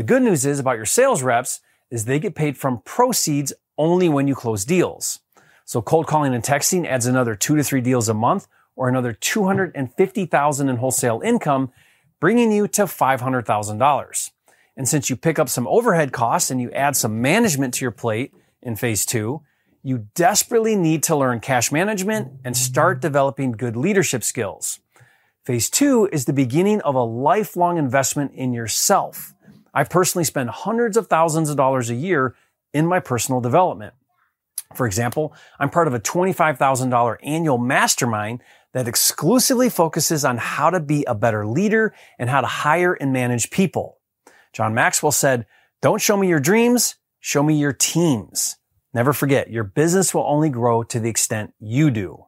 The 0.00 0.04
good 0.04 0.22
news 0.22 0.46
is 0.46 0.58
about 0.58 0.78
your 0.78 0.86
sales 0.86 1.22
reps 1.22 1.60
is 1.90 2.06
they 2.06 2.18
get 2.18 2.34
paid 2.34 2.56
from 2.56 2.80
proceeds 2.86 3.52
only 3.76 4.08
when 4.08 4.26
you 4.26 4.34
close 4.34 4.64
deals. 4.64 5.20
So 5.66 5.82
cold 5.82 6.06
calling 6.06 6.32
and 6.32 6.42
texting 6.42 6.86
adds 6.86 7.04
another 7.04 7.34
two 7.34 7.54
to 7.54 7.62
three 7.62 7.82
deals 7.82 8.08
a 8.08 8.14
month 8.14 8.48
or 8.76 8.88
another 8.88 9.12
250,000 9.12 10.68
in 10.70 10.76
wholesale 10.76 11.20
income, 11.22 11.70
bringing 12.18 12.50
you 12.50 12.66
to 12.68 12.84
$500,000. 12.84 14.30
And 14.74 14.88
since 14.88 15.10
you 15.10 15.16
pick 15.16 15.38
up 15.38 15.50
some 15.50 15.68
overhead 15.68 16.12
costs 16.12 16.50
and 16.50 16.62
you 16.62 16.70
add 16.70 16.96
some 16.96 17.20
management 17.20 17.74
to 17.74 17.84
your 17.84 17.90
plate 17.90 18.32
in 18.62 18.76
phase 18.76 19.04
two, 19.04 19.42
you 19.82 20.06
desperately 20.14 20.76
need 20.76 21.02
to 21.02 21.16
learn 21.16 21.40
cash 21.40 21.70
management 21.70 22.40
and 22.42 22.56
start 22.56 23.02
developing 23.02 23.52
good 23.52 23.76
leadership 23.76 24.24
skills. 24.24 24.80
Phase 25.44 25.68
two 25.68 26.08
is 26.10 26.24
the 26.24 26.32
beginning 26.32 26.80
of 26.80 26.94
a 26.94 27.02
lifelong 27.02 27.76
investment 27.76 28.32
in 28.32 28.54
yourself. 28.54 29.34
I 29.74 29.84
personally 29.84 30.24
spend 30.24 30.50
hundreds 30.50 30.96
of 30.96 31.06
thousands 31.06 31.50
of 31.50 31.56
dollars 31.56 31.90
a 31.90 31.94
year 31.94 32.34
in 32.72 32.86
my 32.86 33.00
personal 33.00 33.40
development. 33.40 33.94
For 34.74 34.86
example, 34.86 35.34
I'm 35.58 35.70
part 35.70 35.88
of 35.88 35.94
a 35.94 36.00
$25,000 36.00 37.16
annual 37.22 37.58
mastermind 37.58 38.42
that 38.72 38.86
exclusively 38.86 39.68
focuses 39.68 40.24
on 40.24 40.38
how 40.38 40.70
to 40.70 40.78
be 40.78 41.04
a 41.04 41.14
better 41.14 41.44
leader 41.44 41.92
and 42.18 42.30
how 42.30 42.40
to 42.40 42.46
hire 42.46 42.94
and 42.94 43.12
manage 43.12 43.50
people. 43.50 43.98
John 44.52 44.74
Maxwell 44.74 45.12
said, 45.12 45.46
don't 45.82 46.00
show 46.00 46.16
me 46.16 46.28
your 46.28 46.40
dreams, 46.40 46.96
show 47.18 47.42
me 47.42 47.58
your 47.58 47.72
teams. 47.72 48.56
Never 48.92 49.12
forget, 49.12 49.50
your 49.50 49.64
business 49.64 50.14
will 50.14 50.24
only 50.26 50.50
grow 50.50 50.82
to 50.84 51.00
the 51.00 51.08
extent 51.08 51.54
you 51.58 51.90
do. 51.90 52.26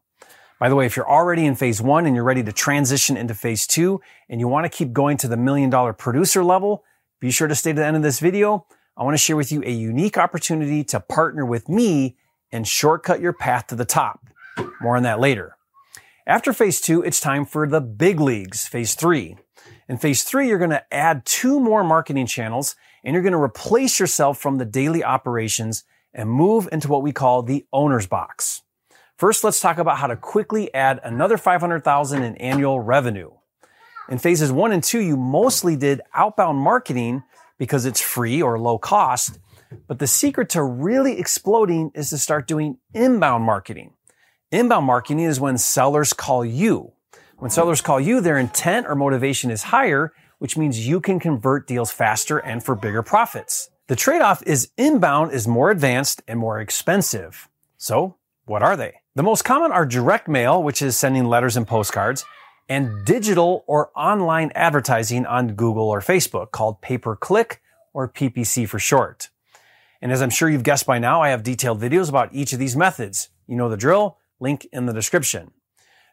By 0.58 0.68
the 0.68 0.76
way, 0.76 0.86
if 0.86 0.96
you're 0.96 1.10
already 1.10 1.44
in 1.44 1.56
phase 1.56 1.82
one 1.82 2.06
and 2.06 2.14
you're 2.14 2.24
ready 2.24 2.42
to 2.44 2.52
transition 2.52 3.16
into 3.16 3.34
phase 3.34 3.66
two 3.66 4.00
and 4.28 4.40
you 4.40 4.46
want 4.46 4.64
to 4.64 4.68
keep 4.68 4.92
going 4.92 5.16
to 5.18 5.28
the 5.28 5.36
million 5.36 5.70
dollar 5.70 5.92
producer 5.92 6.44
level, 6.44 6.84
be 7.22 7.30
sure 7.30 7.46
to 7.46 7.54
stay 7.54 7.70
to 7.70 7.76
the 7.76 7.86
end 7.86 7.94
of 7.94 8.02
this 8.02 8.18
video. 8.18 8.66
I 8.96 9.04
want 9.04 9.14
to 9.14 9.18
share 9.18 9.36
with 9.36 9.52
you 9.52 9.62
a 9.64 9.70
unique 9.70 10.18
opportunity 10.18 10.82
to 10.82 10.98
partner 10.98 11.46
with 11.46 11.68
me 11.68 12.16
and 12.50 12.66
shortcut 12.66 13.20
your 13.20 13.32
path 13.32 13.68
to 13.68 13.76
the 13.76 13.84
top. 13.84 14.26
More 14.80 14.96
on 14.96 15.04
that 15.04 15.20
later. 15.20 15.56
After 16.26 16.52
phase 16.52 16.80
two, 16.80 17.00
it's 17.00 17.20
time 17.20 17.46
for 17.46 17.68
the 17.68 17.80
big 17.80 18.18
leagues, 18.18 18.66
phase 18.66 18.96
three. 18.96 19.36
In 19.88 19.98
phase 19.98 20.24
three, 20.24 20.48
you're 20.48 20.58
going 20.58 20.70
to 20.70 20.92
add 20.92 21.24
two 21.24 21.60
more 21.60 21.84
marketing 21.84 22.26
channels 22.26 22.74
and 23.04 23.14
you're 23.14 23.22
going 23.22 23.30
to 23.34 23.38
replace 23.38 24.00
yourself 24.00 24.38
from 24.38 24.58
the 24.58 24.64
daily 24.64 25.04
operations 25.04 25.84
and 26.12 26.28
move 26.28 26.68
into 26.72 26.88
what 26.88 27.04
we 27.04 27.12
call 27.12 27.44
the 27.44 27.64
owner's 27.72 28.08
box. 28.08 28.62
First, 29.16 29.44
let's 29.44 29.60
talk 29.60 29.78
about 29.78 29.98
how 29.98 30.08
to 30.08 30.16
quickly 30.16 30.74
add 30.74 30.98
another 31.04 31.38
500,000 31.38 32.24
in 32.24 32.36
annual 32.38 32.80
revenue. 32.80 33.30
In 34.12 34.18
phases 34.18 34.52
one 34.52 34.72
and 34.72 34.84
two, 34.84 35.00
you 35.00 35.16
mostly 35.16 35.74
did 35.74 36.02
outbound 36.14 36.58
marketing 36.58 37.22
because 37.56 37.86
it's 37.86 38.02
free 38.02 38.42
or 38.42 38.58
low 38.58 38.76
cost. 38.76 39.38
But 39.88 40.00
the 40.00 40.06
secret 40.06 40.50
to 40.50 40.62
really 40.62 41.18
exploding 41.18 41.90
is 41.94 42.10
to 42.10 42.18
start 42.18 42.46
doing 42.46 42.76
inbound 42.92 43.44
marketing. 43.44 43.94
Inbound 44.50 44.84
marketing 44.84 45.20
is 45.20 45.40
when 45.40 45.56
sellers 45.56 46.12
call 46.12 46.44
you. 46.44 46.92
When 47.38 47.50
sellers 47.50 47.80
call 47.80 47.98
you, 47.98 48.20
their 48.20 48.36
intent 48.36 48.86
or 48.86 48.94
motivation 48.94 49.50
is 49.50 49.62
higher, 49.62 50.12
which 50.40 50.58
means 50.58 50.86
you 50.86 51.00
can 51.00 51.18
convert 51.18 51.66
deals 51.66 51.90
faster 51.90 52.36
and 52.36 52.62
for 52.62 52.74
bigger 52.74 53.02
profits. 53.02 53.70
The 53.86 53.96
trade-off 53.96 54.42
is 54.42 54.70
inbound 54.76 55.32
is 55.32 55.48
more 55.48 55.70
advanced 55.70 56.22
and 56.28 56.38
more 56.38 56.60
expensive. 56.60 57.48
So 57.78 58.18
what 58.44 58.62
are 58.62 58.76
they? 58.76 58.92
The 59.14 59.22
most 59.22 59.46
common 59.46 59.72
are 59.72 59.86
direct 59.86 60.28
mail, 60.28 60.62
which 60.62 60.82
is 60.82 60.98
sending 60.98 61.24
letters 61.24 61.56
and 61.56 61.66
postcards, 61.66 62.26
and 62.68 63.04
digital 63.04 63.64
or 63.66 63.90
online 63.96 64.52
advertising 64.54 65.26
on 65.26 65.54
Google 65.54 65.88
or 65.88 66.00
Facebook 66.00 66.50
called 66.50 66.80
pay-per-click 66.80 67.60
or 67.92 68.08
PPC 68.08 68.68
for 68.68 68.78
short. 68.78 69.30
And 70.00 70.10
as 70.10 70.22
I'm 70.22 70.30
sure 70.30 70.48
you've 70.48 70.62
guessed 70.62 70.86
by 70.86 70.98
now, 70.98 71.22
I 71.22 71.28
have 71.28 71.42
detailed 71.42 71.80
videos 71.80 72.08
about 72.08 72.34
each 72.34 72.52
of 72.52 72.58
these 72.58 72.76
methods. 72.76 73.28
You 73.46 73.56
know 73.56 73.68
the 73.68 73.76
drill, 73.76 74.18
link 74.40 74.66
in 74.72 74.86
the 74.86 74.92
description. 74.92 75.52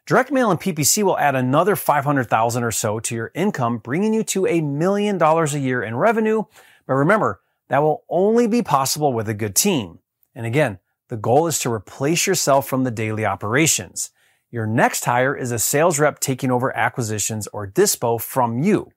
Direct 0.06 0.30
mail 0.30 0.50
and 0.50 0.60
PPC 0.60 1.02
will 1.02 1.18
add 1.18 1.34
another 1.34 1.76
500,000 1.76 2.64
or 2.64 2.70
so 2.70 3.00
to 3.00 3.14
your 3.14 3.30
income, 3.34 3.78
bringing 3.78 4.14
you 4.14 4.22
to 4.24 4.46
a 4.46 4.60
million 4.60 5.18
dollars 5.18 5.54
a 5.54 5.60
year 5.60 5.82
in 5.82 5.96
revenue. 5.96 6.44
But 6.86 6.94
remember, 6.94 7.40
that 7.68 7.82
will 7.82 8.04
only 8.08 8.46
be 8.46 8.62
possible 8.62 9.12
with 9.12 9.28
a 9.28 9.34
good 9.34 9.54
team. 9.54 10.00
And 10.34 10.46
again, 10.46 10.78
the 11.08 11.16
goal 11.16 11.46
is 11.46 11.58
to 11.60 11.72
replace 11.72 12.26
yourself 12.26 12.68
from 12.68 12.84
the 12.84 12.90
daily 12.90 13.26
operations. 13.26 14.10
Your 14.50 14.66
next 14.66 15.04
hire 15.04 15.36
is 15.36 15.52
a 15.52 15.58
sales 15.58 15.98
rep 15.98 16.20
taking 16.20 16.50
over 16.50 16.76
acquisitions 16.76 17.46
or 17.52 17.66
dispo 17.66 18.20
from 18.20 18.62
you. 18.62 18.90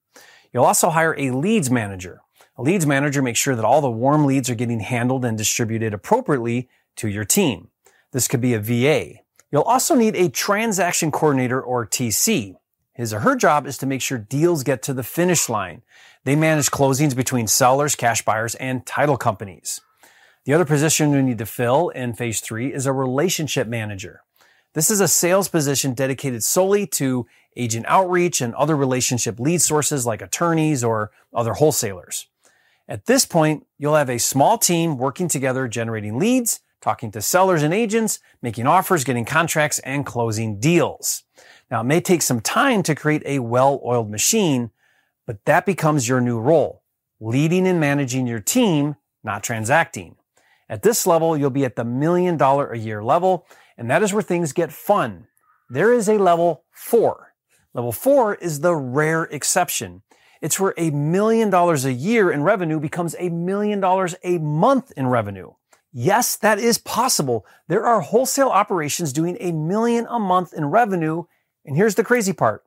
You'll 0.51 0.65
also 0.65 0.89
hire 0.89 1.15
a 1.17 1.31
leads 1.31 1.69
manager. 1.69 2.21
A 2.57 2.61
leads 2.61 2.85
manager 2.85 3.21
makes 3.21 3.39
sure 3.39 3.55
that 3.55 3.65
all 3.65 3.81
the 3.81 3.89
warm 3.89 4.25
leads 4.25 4.49
are 4.49 4.55
getting 4.55 4.79
handled 4.79 5.25
and 5.25 5.37
distributed 5.37 5.93
appropriately 5.93 6.69
to 6.97 7.07
your 7.07 7.25
team. 7.25 7.69
This 8.11 8.27
could 8.27 8.41
be 8.41 8.53
a 8.53 8.59
VA, 8.59 9.23
You'll 9.53 9.61
also 9.61 9.93
need 9.93 10.15
a 10.15 10.29
transaction 10.29 11.11
coordinator 11.11 11.61
or 11.61 11.85
TC. 11.85 12.55
His 12.91 13.13
or 13.13 13.19
her 13.19 13.35
job 13.35 13.67
is 13.67 13.77
to 13.77 13.85
make 13.85 14.01
sure 14.01 14.17
deals 14.17 14.63
get 14.63 14.81
to 14.81 14.95
the 14.95 15.03
finish 15.03 15.47
line. 15.47 15.83
They 16.23 16.35
manage 16.35 16.71
closings 16.71 17.15
between 17.15 17.45
sellers, 17.45 17.95
cash 17.95 18.25
buyers, 18.25 18.55
and 18.55 18.83
title 18.83 19.15
companies. 19.15 19.79
The 20.45 20.53
other 20.53 20.65
position 20.65 21.11
we 21.11 21.21
need 21.21 21.37
to 21.37 21.45
fill 21.45 21.89
in 21.89 22.15
phase 22.15 22.41
three 22.41 22.73
is 22.73 22.87
a 22.87 22.91
relationship 22.91 23.67
manager. 23.67 24.21
This 24.73 24.89
is 24.89 25.01
a 25.01 25.07
sales 25.07 25.47
position 25.47 25.93
dedicated 25.93 26.43
solely 26.43 26.87
to 26.87 27.27
agent 27.55 27.85
outreach 27.87 28.41
and 28.41 28.55
other 28.55 28.75
relationship 28.75 29.39
lead 29.39 29.61
sources 29.61 30.05
like 30.05 30.21
attorneys 30.21 30.83
or 30.83 31.11
other 31.33 31.53
wholesalers. 31.53 32.27
At 32.87 33.05
this 33.05 33.25
point, 33.25 33.65
you'll 33.77 33.95
have 33.95 34.09
a 34.09 34.17
small 34.17 34.57
team 34.57 34.97
working 34.97 35.27
together 35.27 35.67
generating 35.67 36.17
leads 36.17 36.59
talking 36.83 37.11
to 37.11 37.21
sellers 37.21 37.63
and 37.63 37.73
agents, 37.73 38.19
making 38.41 38.67
offers, 38.67 39.05
getting 39.05 39.23
contracts, 39.23 39.79
and 39.79 40.05
closing 40.05 40.59
deals. 40.59 41.23
Now, 41.71 41.79
it 41.79 41.85
may 41.85 42.01
take 42.01 42.21
some 42.21 42.41
time 42.41 42.83
to 42.83 42.93
create 42.93 43.23
a 43.25 43.39
well-oiled 43.39 44.11
machine, 44.11 44.69
but 45.25 45.45
that 45.45 45.65
becomes 45.65 46.09
your 46.09 46.19
new 46.19 46.39
role, 46.39 46.83
leading 47.21 47.65
and 47.65 47.79
managing 47.79 48.27
your 48.27 48.41
team, 48.41 48.97
not 49.23 49.43
transacting. 49.43 50.17
At 50.67 50.81
this 50.83 51.07
level, 51.07 51.37
you'll 51.37 51.49
be 51.49 51.63
at 51.63 51.77
the 51.77 51.85
million 51.85 52.35
dollar 52.35 52.69
a 52.69 52.77
year 52.77 53.01
level, 53.01 53.47
and 53.77 53.89
that 53.89 54.03
is 54.03 54.13
where 54.13 54.23
things 54.23 54.53
get 54.53 54.71
fun. 54.71 55.27
There 55.69 55.93
is 55.93 56.07
a 56.07 56.17
level 56.17 56.63
four. 56.71 57.33
Level 57.73 57.91
four 57.91 58.35
is 58.35 58.59
the 58.59 58.75
rare 58.75 59.23
exception. 59.23 60.03
It's 60.41 60.59
where 60.59 60.73
a 60.77 60.91
million 60.91 61.49
dollars 61.49 61.85
a 61.85 61.93
year 61.93 62.31
in 62.31 62.43
revenue 62.43 62.79
becomes 62.79 63.15
a 63.17 63.29
million 63.29 63.79
dollars 63.79 64.13
a 64.23 64.37
month 64.39 64.91
in 64.97 65.07
revenue. 65.07 65.51
Yes, 65.93 66.35
that 66.37 66.59
is 66.59 66.77
possible. 66.77 67.45
There 67.67 67.85
are 67.85 68.01
wholesale 68.01 68.49
operations 68.49 69.13
doing 69.13 69.37
a 69.39 69.51
million 69.51 70.07
a 70.09 70.19
month 70.19 70.53
in 70.53 70.65
revenue. 70.65 71.23
And 71.65 71.77
here's 71.77 71.95
the 71.95 72.03
crazy 72.03 72.33
part. 72.33 72.63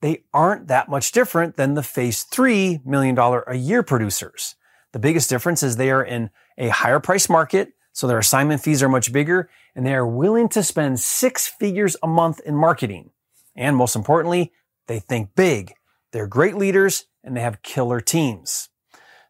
They 0.00 0.24
aren't 0.32 0.68
that 0.68 0.88
much 0.88 1.12
different 1.12 1.56
than 1.56 1.74
the 1.74 1.82
phase 1.82 2.22
three 2.22 2.80
million 2.84 3.14
dollar 3.14 3.42
a 3.42 3.56
year 3.56 3.82
producers. 3.82 4.54
The 4.92 4.98
biggest 4.98 5.28
difference 5.28 5.62
is 5.62 5.76
they 5.76 5.90
are 5.90 6.02
in 6.02 6.30
a 6.56 6.68
higher 6.68 7.00
price 7.00 7.28
market. 7.28 7.72
So 7.92 8.06
their 8.06 8.18
assignment 8.18 8.62
fees 8.62 8.82
are 8.82 8.88
much 8.88 9.12
bigger 9.12 9.50
and 9.74 9.84
they 9.84 9.94
are 9.94 10.06
willing 10.06 10.48
to 10.50 10.62
spend 10.62 11.00
six 11.00 11.46
figures 11.46 11.96
a 12.02 12.06
month 12.06 12.40
in 12.40 12.54
marketing. 12.54 13.10
And 13.56 13.76
most 13.76 13.96
importantly, 13.96 14.52
they 14.86 14.98
think 14.98 15.34
big. 15.34 15.74
They're 16.12 16.26
great 16.26 16.56
leaders 16.56 17.06
and 17.22 17.36
they 17.36 17.40
have 17.40 17.62
killer 17.62 18.00
teams. 18.00 18.68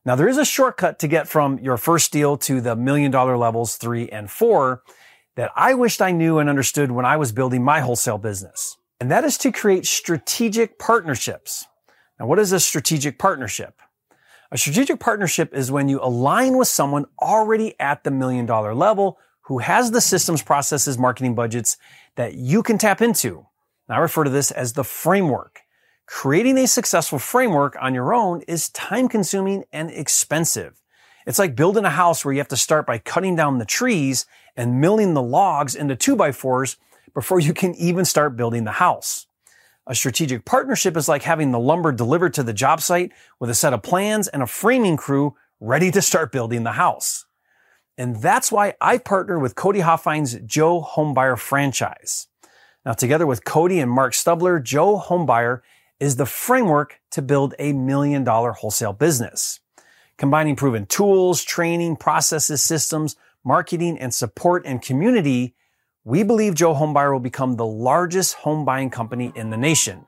Now 0.05 0.15
there 0.15 0.29
is 0.29 0.39
a 0.39 0.45
shortcut 0.45 0.99
to 1.01 1.09
get 1.09 1.29
from 1.29 1.59
your 1.59 1.77
first 1.77 2.13
deal 2.13 2.37
to 2.39 2.61
the 2.61 2.77
million 2.77 3.11
dollar 3.11 3.37
levels 3.37 3.77
three 3.77 4.09
and 4.09 4.31
four 4.31 4.83
that 5.37 5.53
I 5.57 5.75
wished 5.75 6.03
I 6.03 6.13
knew 6.13 6.39
and 6.39 6.49
understood 6.49 6.91
when 6.91 7.05
I 7.05 7.17
was 7.17 7.33
building 7.33 7.63
my 7.63 7.81
wholesale 7.81 8.19
business. 8.19 8.77
And 8.99 9.11
that 9.11 9.25
is 9.25 9.39
to 9.39 9.53
create 9.53 9.87
strategic 9.87 10.79
partnerships. 10.79 11.67
Now, 12.19 12.27
what 12.27 12.39
is 12.39 12.53
a 12.53 12.61
strategic 12.61 13.19
partnership? 13.19 13.81
A 14.53 14.59
strategic 14.59 14.99
partnership 14.99 15.55
is 15.55 15.71
when 15.71 15.89
you 15.89 16.01
align 16.03 16.57
with 16.57 16.67
someone 16.67 17.07
already 17.23 17.79
at 17.79 18.03
the 18.03 18.11
million 18.11 18.47
dollar 18.47 18.75
level 18.75 19.17
who 19.43 19.59
has 19.59 19.93
the 19.93 20.01
systems, 20.01 20.43
processes, 20.43 20.99
marketing 20.99 21.37
budgets 21.37 21.77
that 22.17 22.35
you 22.35 22.65
can 22.65 22.77
tap 22.77 23.01
into. 23.01 23.47
Now, 23.89 23.97
I 23.97 23.99
refer 23.99 24.25
to 24.25 24.31
this 24.31 24.51
as 24.51 24.73
the 24.73 24.83
framework. 24.83 25.61
Creating 26.07 26.59
a 26.59 26.67
successful 26.67 27.21
framework 27.21 27.77
on 27.81 27.95
your 27.95 28.13
own 28.13 28.43
is 28.49 28.69
time 28.71 29.09
consuming 29.09 29.65
and 29.73 29.89
expensive. 29.89 30.83
It's 31.27 31.39
like 31.39 31.55
building 31.55 31.85
a 31.85 31.91
house 31.91 32.25
where 32.25 32.35
you 32.35 32.41
have 32.41 32.49
to 32.49 32.57
start 32.57 32.87
by 32.87 32.99
cutting 32.99 33.37
down 33.37 33.59
the 33.59 33.65
trees 33.65 34.27
and 34.57 34.81
milling 34.81 35.15
the 35.15 35.23
logs 35.23 35.77
into 35.77 35.95
two 35.95 36.17
by 36.17 36.33
fours 36.33 36.77
before 37.15 37.39
you 37.39 37.55
can 37.55 37.73
even 37.77 38.05
start 38.05 38.37
building 38.37 38.65
the 38.65 38.73
house. 38.73 39.29
A 39.91 39.95
strategic 39.97 40.45
partnership 40.45 40.97
is 40.97 41.09
like 41.09 41.25
having 41.25 41.51
the 41.51 41.59
lumber 41.59 41.91
delivered 41.91 42.33
to 42.35 42.45
the 42.45 42.53
job 42.53 42.81
site 42.81 43.11
with 43.41 43.51
a 43.51 43.55
set 43.55 43.73
of 43.73 43.83
plans 43.83 44.29
and 44.29 44.41
a 44.41 44.47
framing 44.47 44.97
crew 44.97 45.35
ready 45.59 45.91
to 45.91 46.01
start 46.01 46.31
building 46.31 46.63
the 46.63 46.71
house. 46.71 47.27
And 47.99 48.15
that's 48.23 48.53
why 48.53 48.75
I 48.81 48.99
partner 48.99 49.37
with 49.41 49.57
Cody 49.57 49.81
Hofhine's 49.81 50.35
Joe 50.47 50.81
Homebuyer 50.81 51.37
franchise. 51.37 52.29
Now, 52.87 52.93
together 52.93 53.27
with 53.27 53.45
Cody 53.45 53.81
and 53.81 53.91
Mark 53.91 54.13
Stubler, 54.13 54.63
Joe 54.63 54.97
Homebuyer 55.05 55.63
is 55.99 56.15
the 56.15 56.25
framework 56.25 57.01
to 57.11 57.21
build 57.21 57.57
a 57.59 57.73
million 57.73 58.23
dollar 58.23 58.53
wholesale 58.53 58.93
business. 58.93 59.59
Combining 60.19 60.55
proven 60.55 60.87
tools, 60.87 61.43
training, 61.43 61.97
processes, 61.97 62.63
systems, 62.63 63.17
marketing, 63.43 63.99
and 63.99 64.15
support 64.15 64.63
and 64.65 64.81
community, 64.81 65.57
we 66.05 66.23
believe 66.23 66.55
Joe 66.55 66.75
Homebuyer 66.75 67.13
will 67.13 67.21
become 67.21 67.57
the 67.57 67.67
largest 67.67 68.35
home 68.35 68.65
buying 68.65 68.91
company 68.91 69.33
in 69.35 69.51
the 69.51 69.57
nation. 69.57 70.07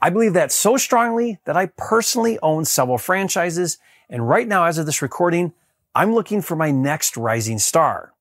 I 0.00 0.10
believe 0.10 0.34
that 0.34 0.52
so 0.52 0.76
strongly 0.76 1.38
that 1.44 1.56
I 1.56 1.66
personally 1.76 2.38
own 2.42 2.64
several 2.64 2.98
franchises. 2.98 3.78
And 4.08 4.28
right 4.28 4.48
now, 4.48 4.64
as 4.64 4.78
of 4.78 4.86
this 4.86 5.02
recording, 5.02 5.52
I'm 5.94 6.14
looking 6.14 6.40
for 6.40 6.56
my 6.56 6.70
next 6.70 7.16
rising 7.16 7.58
star. 7.58 8.12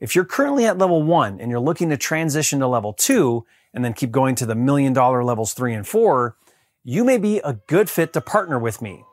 If 0.00 0.14
you're 0.14 0.24
currently 0.24 0.64
at 0.64 0.78
level 0.78 1.02
one 1.02 1.40
and 1.40 1.50
you're 1.50 1.60
looking 1.60 1.90
to 1.90 1.96
transition 1.96 2.60
to 2.60 2.66
level 2.66 2.92
two, 2.92 3.44
and 3.74 3.84
then 3.84 3.92
keep 3.92 4.10
going 4.10 4.34
to 4.36 4.46
the 4.46 4.54
million 4.54 4.92
dollar 4.92 5.22
levels 5.22 5.52
three 5.52 5.74
and 5.74 5.86
four, 5.86 6.36
you 6.84 7.04
may 7.04 7.18
be 7.18 7.38
a 7.38 7.52
good 7.66 7.90
fit 7.90 8.12
to 8.14 8.20
partner 8.20 8.58
with 8.58 8.80
me. 8.80 9.04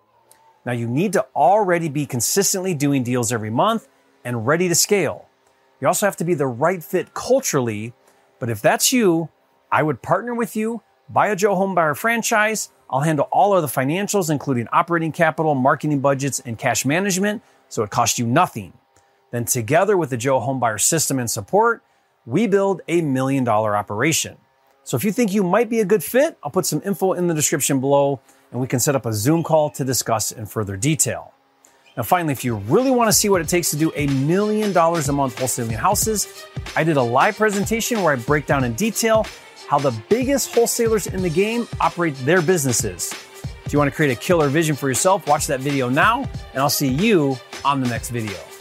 Now 0.65 0.72
you 0.72 0.88
need 0.88 1.13
to 1.13 1.25
already 1.36 1.89
be 1.89 2.06
consistently 2.06 2.74
doing 2.74 3.04
deals 3.04 3.32
every 3.32 3.50
month 3.50 3.88
and 4.24 4.48
ready 4.48 4.68
to 4.70 4.75
scale. 4.75 5.25
You 5.82 5.88
also 5.88 6.05
have 6.05 6.17
to 6.17 6.24
be 6.24 6.34
the 6.34 6.48
right 6.48 6.84
fit 6.84 7.13
culturally, 7.13 7.94
but 8.39 8.50
if 8.50 8.62
that's 8.62 8.94
you, 8.94 9.29
I 9.72 9.84
would 9.84 10.01
partner 10.01 10.34
with 10.34 10.55
you, 10.55 10.82
buy 11.10 11.27
a 11.27 11.36
Joe 11.36 11.55
Homebuyer 11.55 11.98
franchise. 11.98 12.70
I'll 12.89 13.01
handle 13.01 13.27
all 13.32 13.55
of 13.55 13.62
the 13.62 13.67
financials, 13.67 14.29
including 14.29 14.67
operating 14.72 15.12
capital, 15.12 15.55
marketing 15.55 16.00
budgets, 16.00 16.39
and 16.39 16.58
cash 16.58 16.86
management, 16.86 17.41
so 17.67 17.84
it 17.84 17.89
costs 17.89 18.17
you 18.17 18.26
nothing. 18.26 18.73
Then 19.32 19.45
together 19.45 19.97
with 19.97 20.12
the 20.12 20.17
Joe 20.17 20.39
Homebuyer 20.39 20.80
system 20.80 21.19
and 21.19 21.30
support, 21.30 21.84
we 22.26 22.47
build 22.47 22.82
a 22.88 23.02
million 23.02 23.43
dollar 23.43 23.76
operation. 23.76 24.38
So 24.84 24.95
if 24.95 25.04
you 25.04 25.12
think 25.12 25.34
you 25.34 25.43
might 25.43 25.69
be 25.69 25.80
a 25.80 25.86
good 25.86 26.04
fit, 26.04 26.38
I'll 26.43 26.52
put 26.52 26.65
some 26.65 26.82
info 26.86 27.13
in 27.13 27.28
the 27.28 27.34
description 27.34 27.80
below 27.80 28.19
and 28.52 28.62
we 28.62 28.67
can 28.67 28.80
set 28.80 28.95
up 28.95 29.06
a 29.06 29.13
Zoom 29.13 29.43
call 29.43 29.69
to 29.71 29.84
discuss 29.84 30.32
in 30.32 30.45
further 30.45 30.78
detail. 30.78 31.34
Now, 31.97 32.03
finally, 32.03 32.34
if 32.34 32.43
you 32.43 32.55
really 32.55 32.91
want 32.91 33.08
to 33.08 33.13
see 33.13 33.29
what 33.29 33.39
it 33.39 33.47
takes 33.47 33.69
to 33.69 33.77
do 33.77 33.91
a 33.95 34.08
million 34.08 34.73
dollars 34.73 35.08
a 35.08 35.13
month 35.13 35.38
wholesaling 35.38 35.75
houses, 35.75 36.45
I 36.75 36.84
did 36.84 36.97
a 36.97 37.01
live 37.01 37.38
presentation 37.38 38.03
where 38.03 38.13
I 38.13 38.17
break 38.17 38.45
down 38.45 38.65
in 38.65 38.73
detail 38.73 39.25
how 39.69 39.79
the 39.79 39.91
biggest 40.10 40.53
wholesalers 40.53 41.08
in 41.08 41.21
the 41.21 41.29
game 41.29 41.67
operate 41.79 42.15
their 42.25 42.41
businesses. 42.41 43.13
If 43.65 43.73
you 43.73 43.79
want 43.79 43.89
to 43.89 43.95
create 43.95 44.12
a 44.12 44.19
killer 44.19 44.49
vision 44.49 44.75
for 44.75 44.89
yourself, 44.89 45.25
watch 45.27 45.47
that 45.47 45.60
video 45.60 45.89
now, 45.89 46.29
and 46.53 46.62
I'll 46.62 46.69
see 46.69 46.89
you 46.89 47.38
on 47.63 47.81
the 47.81 47.88
next 47.88 48.10
video. 48.10 48.55